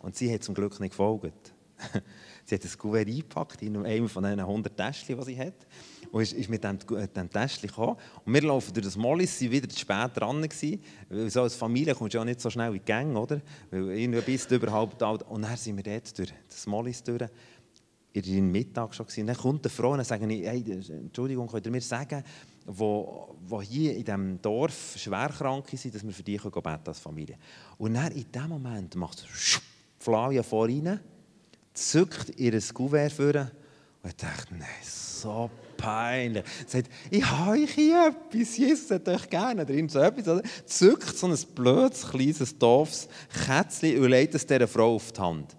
[0.00, 1.52] Und sie hat zum Glück nicht gefolgt.
[2.48, 5.66] sie hat das Kuvert eingepackt in einem von diesen 100 Täschchen, die sie hat
[6.10, 7.96] und ist, ist mit dem, äh, Täschchen gekommen.
[8.24, 10.42] Und wir laufen durch das Mollis, sind wieder zu spät dran
[11.10, 13.40] weil so als Familie kommst du ja nicht so schnell in die Gänge, oder?
[13.70, 15.22] Weil irgendwie bist du überhaupt alt.
[15.24, 17.28] Und dann sind wir dort durch das Mollis durch.
[18.14, 19.06] in ihrem Mittag schon.
[19.06, 19.26] Gewesen.
[19.26, 22.24] Dann kommt eine Frau und ich, hey, Entschuldigung, könnt ihr mir sagen,
[22.64, 27.36] wo, wo hier in diesem Dorf schwerkranke sind, dass wir für die beten als Familie.
[27.76, 29.26] Und dann in dem Moment macht
[29.98, 31.00] Flavia vor rein,
[31.78, 33.50] zückt ihr Kuvert vor
[34.02, 36.44] und dachte, nein, so peinlich.
[36.66, 40.28] Sie sagt, ich habe euch hier etwas, Jesus hat euch gerne drin, so etwas.
[40.28, 40.42] Oder?
[40.66, 43.08] Zückt so ein blödes, kleines, doofes
[43.46, 45.56] Kätzchen und legt es dieser Frau auf die Hand.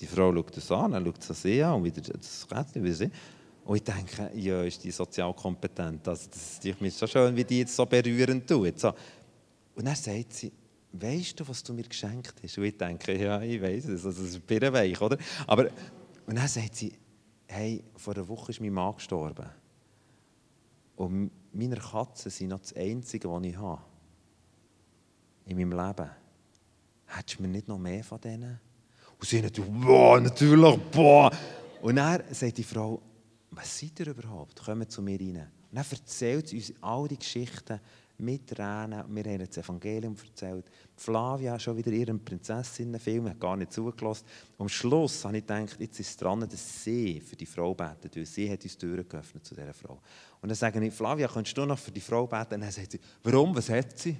[0.00, 2.94] Die Frau schaut das an, dann schaut es sie an und wieder das Kätzchen wieder
[2.94, 3.10] sie.
[3.64, 6.06] Und ich denke, ja, ist die sozial kompetent.
[6.06, 8.78] Also, das ist so schön, wie die jetzt so berührend tut.
[8.78, 8.92] So.
[9.74, 10.52] Und dann sagt sie,
[11.00, 12.58] weißt du, was du mir geschenkt hast?
[12.58, 15.18] Und ich denke, ja, ich weiß es, also, das ist birrenweich, oder?
[15.46, 15.68] Aber,
[16.26, 16.92] und dann sagt sie,
[17.46, 19.46] hey, vor einer Woche ist mein Mann gestorben.
[20.96, 23.82] Und meine Katzen sind noch das Einzige, was ich habe.
[25.46, 26.10] In meinem Leben.
[27.06, 28.60] Hättest du mir nicht noch mehr von denen?
[29.18, 31.30] Und sie natürlich, boah, natürlich, boah.
[31.82, 33.02] Und dann sagt die Frau,
[33.50, 34.64] was seid ihr überhaupt?
[34.64, 35.36] Kommt zu mir rein.
[35.36, 37.80] Und dann erzählt sie uns all die Geschichten
[38.18, 39.04] mit Tränen.
[39.08, 40.70] Wir haben das Evangelium erzählt.
[40.96, 44.24] Flavia schon wieder ihren Prinzessinnenfilm, hat gar nicht zugelassen.
[44.58, 48.16] Am Schluss habe ich gedacht, jetzt ist es dran, dass sie für die Frau betet,
[48.16, 50.00] weil sie hat uns Türen geöffnet zu dieser Frau.
[50.40, 52.54] Und dann sage ich, Flavia, könntest du noch für die Frau beten?
[52.54, 54.16] Und dann sagt sie, warum, was hat sie?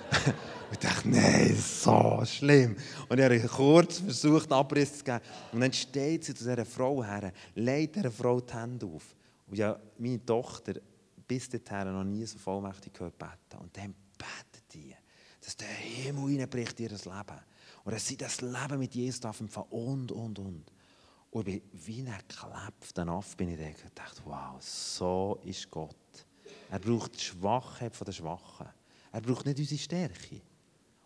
[0.72, 2.76] ich dachte, nein, so schlimm.
[3.08, 5.20] Und ich habe kurz versucht, Abriss zu geben.
[5.52, 9.16] Und dann steht sie zu dieser Frau her, legt dieser Frau die Hände auf.
[9.46, 10.74] Und ja, meine Tochter
[11.26, 13.60] bis dahin noch nie so vollmächtig gehört beten.
[13.60, 14.94] Und dann betet die,
[15.40, 17.40] dass der Himmel reinbricht in ihr Leben.
[17.84, 20.64] Und dass sie das Leben mit Jesus darf empfangen und, und, und.
[21.30, 23.58] Und ich bin wie ein geklapfter Aff, bin ich
[23.94, 25.96] da und wow, so ist Gott.
[26.70, 28.68] Er braucht die Schwachheit der Schwachen.
[29.12, 30.40] Er braucht nicht unsere Stärke.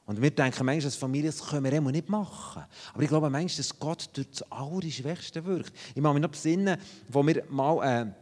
[0.04, 2.64] Und wir denken manchmal, als Familie, das können wir immer nicht machen.
[2.92, 5.72] Aber ich glaube manchmal, dass Gott durch das Allerschwächste wirkt.
[5.94, 8.02] Ich mache mich noch besinnen, wo wir mal...
[8.02, 8.12] Äh,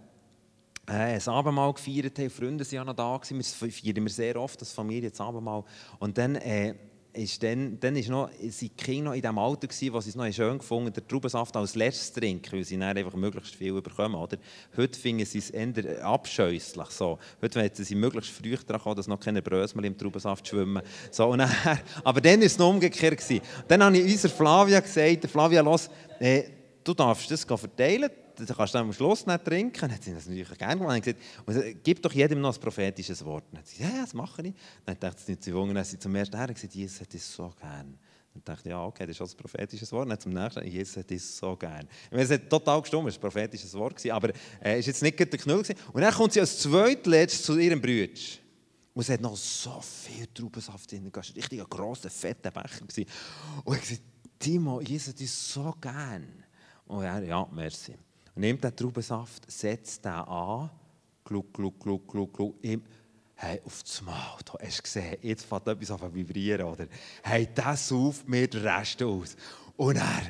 [0.89, 2.31] äh, ein Abendmahl gefeiert haben.
[2.31, 3.17] Freunde waren ja noch da.
[3.17, 3.61] Gewesen.
[3.61, 5.65] Wir feiern wir sehr oft als Familie das Abendmahl.
[5.99, 6.75] Und dann, äh,
[7.17, 10.11] ist dann, dann ist noch, sind die Kinder noch in dem Alter gewesen, wo sie
[10.11, 13.81] es noch schön gefunden den Traubensaft als letztes trinken, weil sie dann einfach möglichst viel
[13.81, 14.15] bekommen.
[14.15, 14.37] Oder?
[14.77, 16.89] Heute finden sie es eher abscheusslich.
[16.89, 17.19] So.
[17.41, 20.83] Heute wollen sie möglichst früh daran kommen, dass noch keine Brösel im Traubensaft schwimmen.
[21.11, 21.51] So, und dann,
[22.05, 23.17] aber dann war es noch umgekehrt.
[23.17, 23.41] Gewesen.
[23.67, 25.89] Dann habe ich unserer Flavia gesagt, Flavia, los,
[26.21, 26.45] äh,
[26.85, 29.81] du darfst das verteilen das kannst du am Schluss nicht trinken.
[29.81, 31.03] Dann hat sie das natürlich gerne gemacht.
[31.03, 33.45] gesagt, gib doch jedem noch ein prophetisches Wort.
[33.51, 34.55] Dann hat sie gesagt, ja, das mache ich.
[34.85, 37.99] Dann dachte sie, sie Wungen, sie zum ersten Mal gesagt, Jesus hat es so gern.
[38.35, 40.11] Dann dachte ich, ja, okay, das ist auch ein prophetisches Wort.
[40.11, 41.89] Dann zum nächsten, Jesus hat es so gern.
[42.11, 45.19] Es hat total gestimmt, es war ein prophetisches Wort, aber es äh, ist jetzt nicht
[45.19, 45.63] der Knüll.
[45.93, 48.13] Und dann kommt sie als zweitletzt zu ihrem Bruder.
[48.95, 51.07] Und es hat noch so viel Traubensaft drin.
[51.07, 52.83] Es war ein richtig grosser, fetter Becher.
[52.83, 54.03] Und ich gesagt,
[54.39, 56.45] Timo, Jesus hat es so gern.
[56.87, 57.95] Und er, ja, merci
[58.37, 60.71] nimmt den Traubensaft, setzt den an,
[61.25, 62.55] gluck, gluck, gluck, gluck, gluck.
[63.35, 66.87] Hey, auf das Mal, da hast du gesehen, jetzt fängt etwas an zu vibrieren, oder?
[67.23, 69.37] Hey, das sauft mir den Rest aus.
[69.77, 70.23] Und er,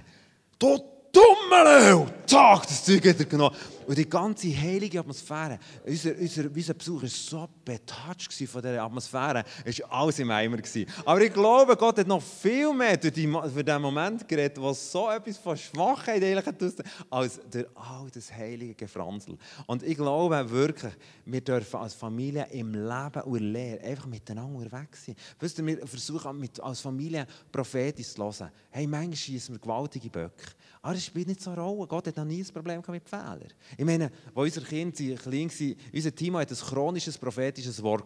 [0.59, 2.07] du Dummel!
[2.27, 3.57] Zack, das Zeug hat er genommen.
[3.87, 9.45] Und die ganze heilige Atmosphäre, unser, unser, unser Besuch war so betatscht von dieser Atmosphäre,
[9.65, 10.59] es war alles im Eimer.
[11.05, 14.73] Aber ich glaube, Gott hat noch viel mehr durch, die, für diesen Moment geredet, wo
[14.73, 16.77] so etwas von Schwachheit eigentlich
[17.09, 19.39] als durch all das heilige Gefransel.
[19.67, 20.93] Und ich glaube wirklich,
[21.25, 25.15] wir dürfen als Familie im Leben und Lehre einfach miteinander unterwegs sein.
[25.39, 28.51] Wisst ihr, wir versuchen als Familie prophetisch zu hören.
[28.71, 30.45] Hey, manchmal schießen wir gewaltige Böcke.
[30.87, 31.85] Aber es spielt nicht so eine Rolle.
[31.89, 33.49] Gott hat noch nie ein Problem mit Fehlern.
[33.77, 38.05] Ich meine, als unsere Kinder klein waren, unser Team hat ein chronisches prophetisches Wort.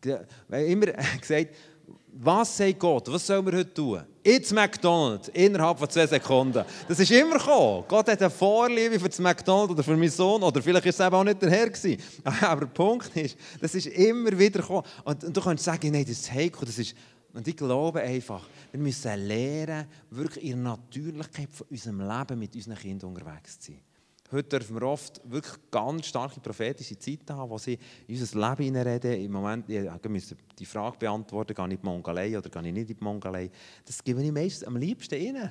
[0.00, 0.26] Wir
[0.66, 0.86] immer
[1.20, 1.54] gesagt,
[2.14, 3.12] was sagt Gott?
[3.12, 4.02] Was sollen wir heute tun?
[4.24, 6.64] Jetzt McDonald's, innerhalb von zwei Sekunden.
[6.88, 7.84] Das ist immer gekommen.
[7.86, 11.00] Gott hat eine Vorliebe für das McDonald's oder für meinen Sohn, oder vielleicht war es
[11.00, 11.68] eben auch nicht der Herr.
[11.68, 12.00] Gewesen.
[12.40, 14.84] Aber der Punkt ist, das ist immer wieder gekommen.
[15.04, 16.94] Und, und du kannst sagen, nein, das ist heikel, das ist...
[17.38, 22.52] Und ich glaube einfach, wir müssen lernen, wirklich in der Natürlichkeit von unserem Leben mit
[22.56, 23.80] unseren Kindern unterwegs zu sein.
[24.32, 27.78] Heute dürfen wir oft wirklich ganz starke prophetische Zeiten haben, wo sie
[28.08, 29.24] in unser Leben hineinreden.
[29.24, 32.72] Im Moment ja, müssen die Frage beantworten, gehe ich in die Mongolei oder gehe ich
[32.72, 33.48] nicht in die Mongolei.
[33.84, 35.48] Das gebe ich meistens am liebsten ihnen.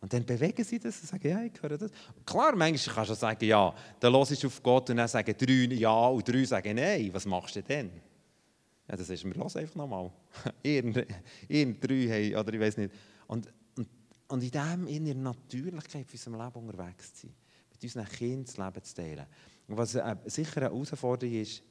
[0.00, 1.92] Und dann bewegen sie das und sagen, ja, ich höre das.
[2.26, 5.72] Klar, manchmal kannst du sagen, ja, dann los ich auf Gott und dann sagen drei
[5.72, 7.10] ja und drei sagen nein.
[7.12, 7.92] Was machst du denn?
[8.92, 10.12] Ja, das ist, wir hören einfach nochmal.
[10.62, 11.06] Irgend,
[11.48, 12.92] irgend drei haben, oder ich weiß nicht.
[13.26, 13.88] Und, und,
[14.28, 17.34] und in dem, in der Natürlichkeit von unserem Leben unterwegs zu sein
[17.70, 19.26] mit unseren Kindern das Leben zu teilen.
[19.66, 21.62] Und was äh, sicher eine Herausforderung ist,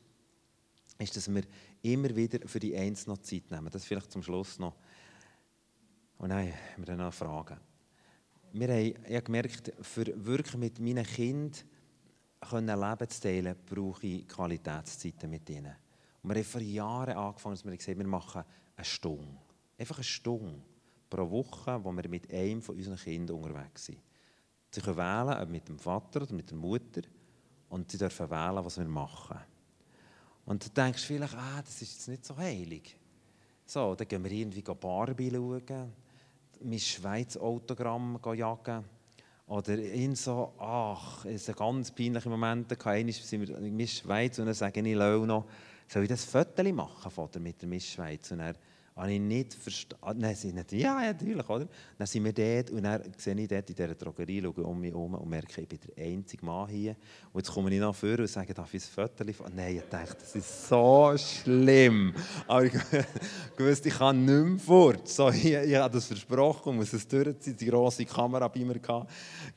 [0.98, 1.44] ist, dass wir
[1.84, 3.70] immer wieder für die Eins noch Zeit nehmen.
[3.70, 4.76] Das vielleicht zum Schluss noch.
[6.18, 7.60] Und dann haben wir dann noch Fragen.
[8.52, 11.54] wir haben, ich habe gemerkt, für wirklich mit meinen Kindern
[12.50, 15.76] können Leben zu teilen, brauche ich Qualitätszeiten mit ihnen.
[16.22, 18.44] Und wir haben vor Jahren angefangen, dass wir gesagt wir machen
[18.76, 19.38] eine Stunde.
[19.78, 20.62] Einfach eine Stunde
[21.10, 24.00] pro Woche, wo wir mit einem von unseren Kindern unterwegs sind.
[24.70, 27.02] Sie können wählen, ob mit dem Vater oder mit der Mutter.
[27.70, 29.38] Und sie dürfen wählen, was wir machen.
[30.46, 32.98] Und du denkst vielleicht, ah, das ist jetzt nicht so heilig.
[33.66, 35.94] So, dann gehen wir irgendwie Barbie schauen,
[36.64, 38.84] mein Schweiz-Autogramm jagen.
[39.48, 42.86] Oder in so, ach, es ist ein ganz peinlicher Moment.
[42.86, 45.46] Einmal sind wir in Schweiz und dann sage ich noch,
[45.92, 48.32] soll ich das Foto machen von mit der Miss Schweiz?
[48.32, 48.56] Und er
[48.96, 50.00] habe ich nicht verstanden.
[50.02, 51.68] Ah, dann ja, natürlich, oder?
[51.98, 54.92] Dann sind wir dort und dann sehe ich dort in dieser Drogerie, schaue um mich
[54.92, 56.96] herum und merke, ich bin der einzige Mann hier.
[57.34, 59.54] Und jetzt komme ich nach vorne und sage, darf ich ein Foto machen?
[59.56, 62.14] Nein, ich dachte, das ist so schlimm.
[62.48, 62.74] Aber ich
[63.58, 65.08] wusste, ich kann nicht mehr fort.
[65.08, 68.80] So, ich, ich habe das versprochen, muss es durchziehen, die grosse Kamera bei mir.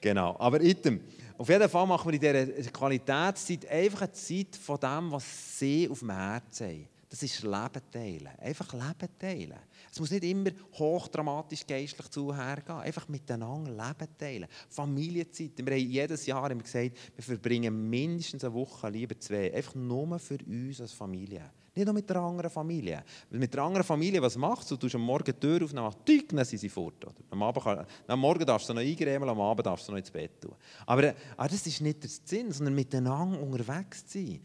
[0.01, 1.01] Genau, aber item.
[1.37, 5.89] Auf jeden Fall machen wir in dieser Qualitätszeit einfach eine Zeit von dem, was sie
[5.89, 6.89] auf dem Herzen haben.
[7.14, 8.28] Das ist Leben teilen.
[8.41, 9.59] Einfach Leben teilen.
[9.91, 12.78] Es muss nicht immer hochdramatisch geistlich zuhergehen.
[12.78, 14.49] Einfach miteinander Leben teilen.
[14.68, 15.53] Familienzeit.
[15.64, 19.55] Wir haben jedes Jahr haben gesagt, wir verbringen mindestens eine Woche, lieber zwei.
[19.55, 21.51] Einfach nur für uns als Familie.
[21.75, 23.03] Nicht nur mit der anderen Familie.
[23.31, 24.77] Mit der anderen Familie, was machst du?
[24.77, 25.68] Du tust am Morgen die Tür
[26.05, 27.05] tick, dann sind sie fort.
[27.05, 27.14] Oder?
[27.31, 30.11] Am, Abend kann, am Morgen darfst du noch eingrämen, am Abend darfst du noch ins
[30.11, 30.55] Bett tun.
[30.87, 34.41] Aber, aber das ist nicht der Sinn, sondern miteinander unterwegs zu sein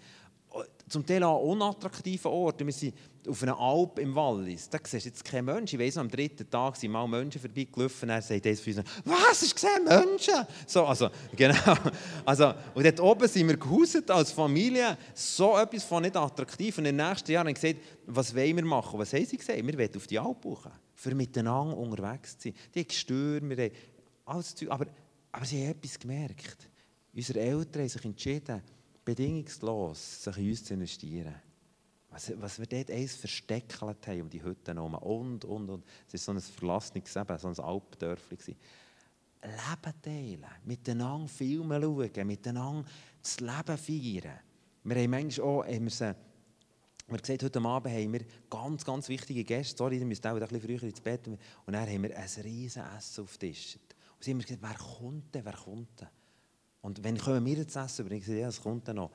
[0.90, 2.66] zum Teil an unattraktiven Orten.
[2.66, 2.94] Wir sind
[3.28, 4.70] auf einer Alp im Wallis.
[4.70, 5.80] Da siehst du jetzt keinen Menschen.
[5.80, 8.10] Ich weiss, am dritten Tag sind mal Menschen vorbeigelaufen.
[8.10, 10.48] Er sagt eines von uns, was, hast du gesehen, Menschen?
[10.66, 11.76] So, also, genau.
[12.26, 14.98] Also, und dort oben sind wir gehauset als Familie.
[15.14, 16.78] So etwas von nicht attraktiv.
[16.78, 19.00] Und in den nächsten Jahren haben wir gesagt, was wollen wir machen?
[19.00, 19.66] Was haben sie gesagt?
[19.66, 22.58] Wir wollen auf die Alp buchen, für miteinander unterwegs zu sein.
[22.74, 23.72] Die haben Stürme,
[24.26, 24.72] alles Zeug.
[24.72, 24.86] Aber,
[25.32, 26.70] aber sie haben etwas gemerkt.
[27.14, 28.62] Unsere Eltern haben sich entschieden,
[29.16, 31.36] bedingungslos sich in uns zu investieren.
[32.12, 35.86] Was, was wir dort eins versteckelt haben um die Hütte herum und, und, und.
[36.08, 38.56] Es war so ein verlassenes, so ein Alpdörfli.
[39.42, 42.86] Leben teilen, miteinander Filme schauen, miteinander
[43.22, 44.40] das Leben feiern.
[44.84, 46.16] Wir haben manchmal auch, haben wir, sie,
[47.08, 49.78] wir gesagt, heute Abend haben wir ganz, ganz wichtige Gäste.
[49.78, 51.28] Sorry, ihr müsst auch ein bisschen früher ins Bett.
[51.28, 53.76] Und dann haben wir ein riesen Essen auf den Tisch.
[53.76, 56.08] Und sie haben gesagt, wer kommt denn, wer kommt denn?
[56.82, 59.12] Und wenn kommen wir jetzt essen, übrigens, ja, es kommt dann noch.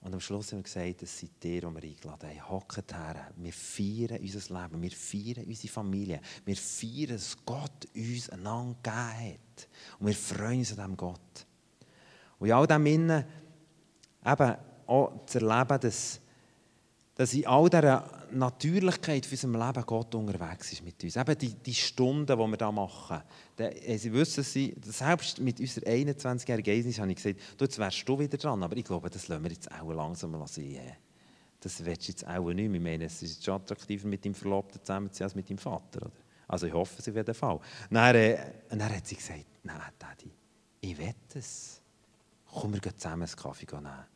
[0.00, 2.50] Und am Schluss haben wir gesagt, es sind die, die wir eingeladen haben.
[2.50, 3.32] Hockt her.
[3.36, 4.82] Wir feiern unser Leben.
[4.82, 6.20] Wir feiern unsere Familie.
[6.44, 9.68] Wir feiern, dass Gott uns einander gegeben hat.
[9.98, 11.46] Und wir freuen uns an diesem Gott.
[12.38, 13.24] Und in all dem Innen
[14.24, 14.56] eben
[14.86, 16.20] auch zu erleben, dass
[17.16, 21.16] dass in all dieser Natürlichkeit für unserem Leben Gott unterwegs ist mit uns.
[21.16, 23.22] Eben die, die Stunden, die wir da machen.
[23.56, 28.06] Äh, sie wissen, sie, selbst mit unserer 21-jährigen Eisnis habe ich gesagt, du, jetzt wärst
[28.06, 30.78] du wieder dran, aber ich glaube, das lassen wir jetzt auch langsam sein.
[31.58, 32.80] Das willst du jetzt auch nicht mehr.
[32.80, 35.58] Ich meine, es ist schon attraktiver, mit deinem Verlobten zusammen zu sein, als mit deinem
[35.58, 36.02] Vater.
[36.02, 36.12] Oder?
[36.48, 37.60] Also ich hoffe es auf jeden Fall.
[37.90, 38.38] Dann, äh,
[38.68, 40.30] dann hat sie gesagt, nein, Daddy,
[40.82, 41.80] ich will es.
[42.52, 44.15] Komm, wir gehen zusammen einen Kaffee nehmen.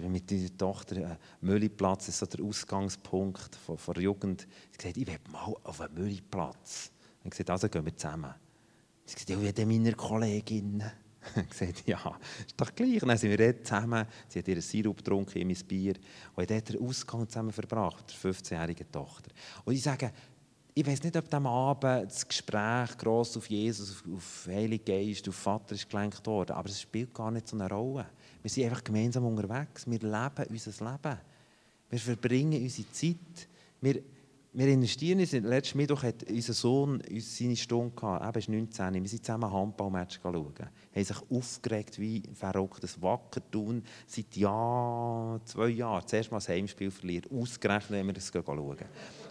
[0.00, 4.46] Oder mit deiner Tochter, äh, Mülliplatz ist so der Ausgangspunkt von, von der Jugend.
[4.72, 6.90] Sie gesagt, ich will mal auf einen Mülliplatz.
[7.24, 8.34] Und gesagt, also gehen wir zusammen.
[9.04, 10.82] Sie gesagt, ja, wie denn meine Kollegin?
[11.50, 13.00] gesagt, ja, ist doch gleich.
[13.00, 14.06] dann sind wir zusammen.
[14.28, 15.94] Sie hat ihren Sirup getrunken, in mein Bier.
[16.34, 19.30] Und dort den Ausgang zusammen verbracht, mit der 15-jährigen Tochter.
[19.64, 20.12] Und ich sage,
[20.78, 25.26] ich weiß nicht, ob am Abend das Gespräch gross auf Jesus, auf, auf Heilige Geist,
[25.26, 28.06] auf Vater ist gelenkt worden, aber es spielt gar nicht so eine Rolle.
[28.46, 29.88] Wir sind einfach gemeinsam unterwegs.
[29.88, 31.18] Wir leben unser Leben.
[31.90, 33.48] Wir verbringen unsere Zeit.
[33.80, 34.00] Wir,
[34.52, 35.32] wir investieren uns.
[35.32, 38.24] Letzten Mittwoch hat unser Sohn seine Stunde gehabt.
[38.24, 38.94] Er ist 19.
[39.02, 40.54] Wir sind zusammen Handballmatch schauen.
[40.92, 42.84] Er hat sich aufgeregt wie verrückt.
[42.84, 46.06] Das Wacker tun seit Jahr, zwei Jahren.
[46.06, 47.28] Zuerst mal das Heimspiel verliert.
[47.28, 48.76] Ausgerechnet, wenn wir das schauen.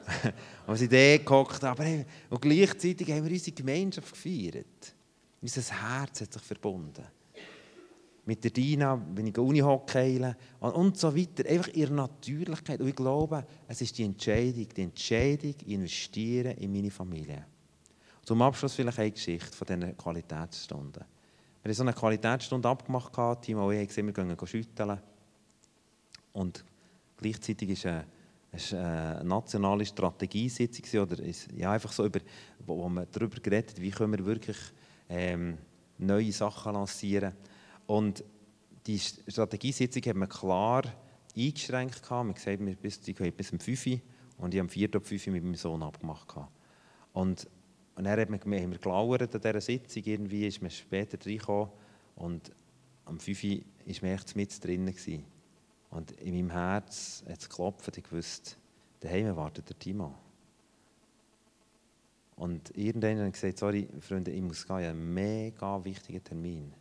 [0.68, 1.64] wir sind da gehockt.
[1.64, 1.86] Aber
[2.30, 4.94] und gleichzeitig haben wir unsere Gemeinschaft gefeiert.
[5.42, 7.06] Unser Herz hat sich verbunden
[8.26, 11.48] mit der Dina, wenn ich Unihockey und so weiter.
[11.48, 12.82] Einfach ihre Natürlichkeit.
[12.82, 17.46] Und ich glaube, es ist die Entscheidung, die Entscheidung, investieren in meine Familie.
[18.24, 21.04] Zum Abschluss vielleicht eine Geschichte von diesen Qualitätsstunden.
[21.62, 23.12] Wir haben so eine Qualitätsstunde abgemacht,
[23.42, 25.00] Timo und ich haben gesehen, wir gehen schütteln.
[26.34, 26.66] Und
[27.18, 28.04] gleichzeitig war
[28.72, 32.20] eine, eine nationale Strategiesitzung, oder ist, ja, einfach so über,
[32.66, 34.58] wo, wo man darüber geredet wie können wir wirklich
[35.10, 35.58] ähm,
[35.98, 37.55] neue Sachen lancieren können.
[37.88, 38.24] Und
[38.88, 40.84] die Strategiesitzung hat man klar
[41.36, 42.10] eingeschränkt.
[42.10, 44.00] Man hat gesagt, wir bis, bis um 5 Uhr
[44.38, 46.36] und ich habe um 4 Uhr 5 Uhr mit meinem Sohn abgemacht.
[47.14, 47.48] Und
[47.96, 51.70] und dann haben wir, haben wir gelauert an dieser Sitzung, irgendwie ist man später reingekommen
[52.16, 52.52] und
[53.06, 54.94] am 5 Uhr war man echt mit drinnen.
[54.94, 55.24] Gewesen.
[55.92, 58.58] Und in meinem Herz hat es geklopft ich wusste,
[59.00, 60.14] daheim wartet der Timo.
[62.36, 66.22] Und irgendwann habe ich gesagt, sorry, Freunde, ich muss gehen, ich habe einen mega wichtigen
[66.22, 66.74] Termin.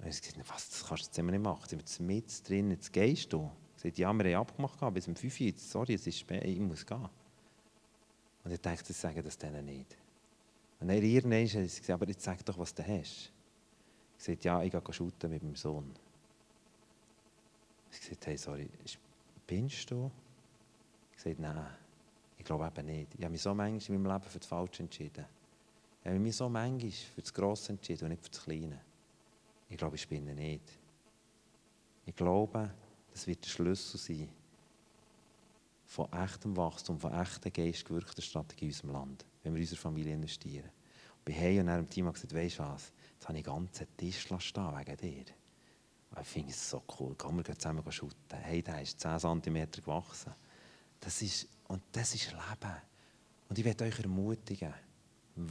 [0.00, 1.68] Und ich gesagt, was, das kannst du jetzt immer nicht machen.
[1.68, 1.78] Sind
[2.08, 3.50] wir jetzt mit drin, jetzt gehst du.
[3.76, 6.58] Ich sagte, ja, wir haben abgemacht, bis um 5 Uhr, sorry, es ist spät, ich
[6.58, 7.08] muss gehen.
[8.44, 9.96] Und ich dachte, ich sage das denen nicht.
[10.80, 13.32] Und dann irgendwann habe ich gesagt, aber jetzt sag doch, was du hast.
[14.18, 15.92] Ich sagte, ja, ich gehe shooten mit meinem Sohn.
[17.90, 18.68] Ich sagte, hey, sorry,
[19.46, 20.10] binst du?
[21.14, 21.66] Ich sagte, nein,
[22.38, 23.14] ich glaube eben nicht.
[23.14, 25.26] Ich habe mich so manchmal in meinem Leben für das Falsche entschieden.
[26.02, 28.80] Ich habe mich so manchmal für das Grosse entschieden und nicht für das Kleine.
[29.70, 30.78] Ich glaube, ich spinne nicht.
[32.04, 32.74] Ich glaube,
[33.12, 34.28] das wird der Schlüssel sein
[35.86, 40.14] von echtem Wachstum, von echter geistgewirkter Strategie in unserem Land, wenn wir in unsere Familie
[40.14, 40.70] investieren.
[41.18, 43.86] Und bei Hey und einem Team gesagt, weißt du was, jetzt habe ich einen ganzen
[43.96, 45.24] Tisch stehen wegen dir.
[46.10, 48.38] Und ich finde es so cool, komm, wir gehen zusammen shooten.
[48.40, 50.32] Hey, der ist 10 cm gewachsen.
[50.98, 52.76] Das ist, und das ist Leben.
[53.48, 54.74] Und ich werde euch ermutigen,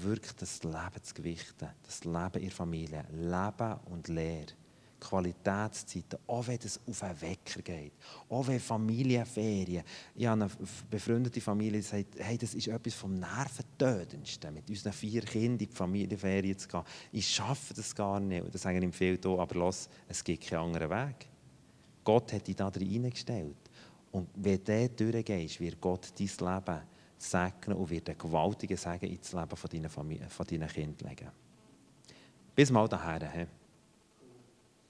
[0.04, 4.54] wirklich das Leben zu gewichten, das Leben in Familie, Leben und Lehre.
[5.00, 7.94] Qualitätszeiten, auch wenn es auf einen Wecker geht,
[8.28, 9.84] auch wenn Familienferien,
[10.16, 10.52] ich habe eine
[10.90, 15.58] befreundete Familie, die sagt, hey, das ist etwas vom Nerventötendsten, mit unseren vier Kindern in
[15.58, 16.84] die Familienferien zu gehen.
[17.12, 18.44] Ich schaffe das gar nicht.
[18.44, 21.28] Und das sagen ihm viele hier, aber los, es gibt keinen anderen Weg.
[22.04, 23.58] Gott hat dich da reingestellt.
[24.12, 26.82] Und wenn du durchgehst, wird Gott dein Leben
[27.22, 29.56] segnen und wird einen gewaltigen Segen ins Leben
[30.48, 31.32] deinen Kindern legen.
[32.56, 33.48] Bis mal daher.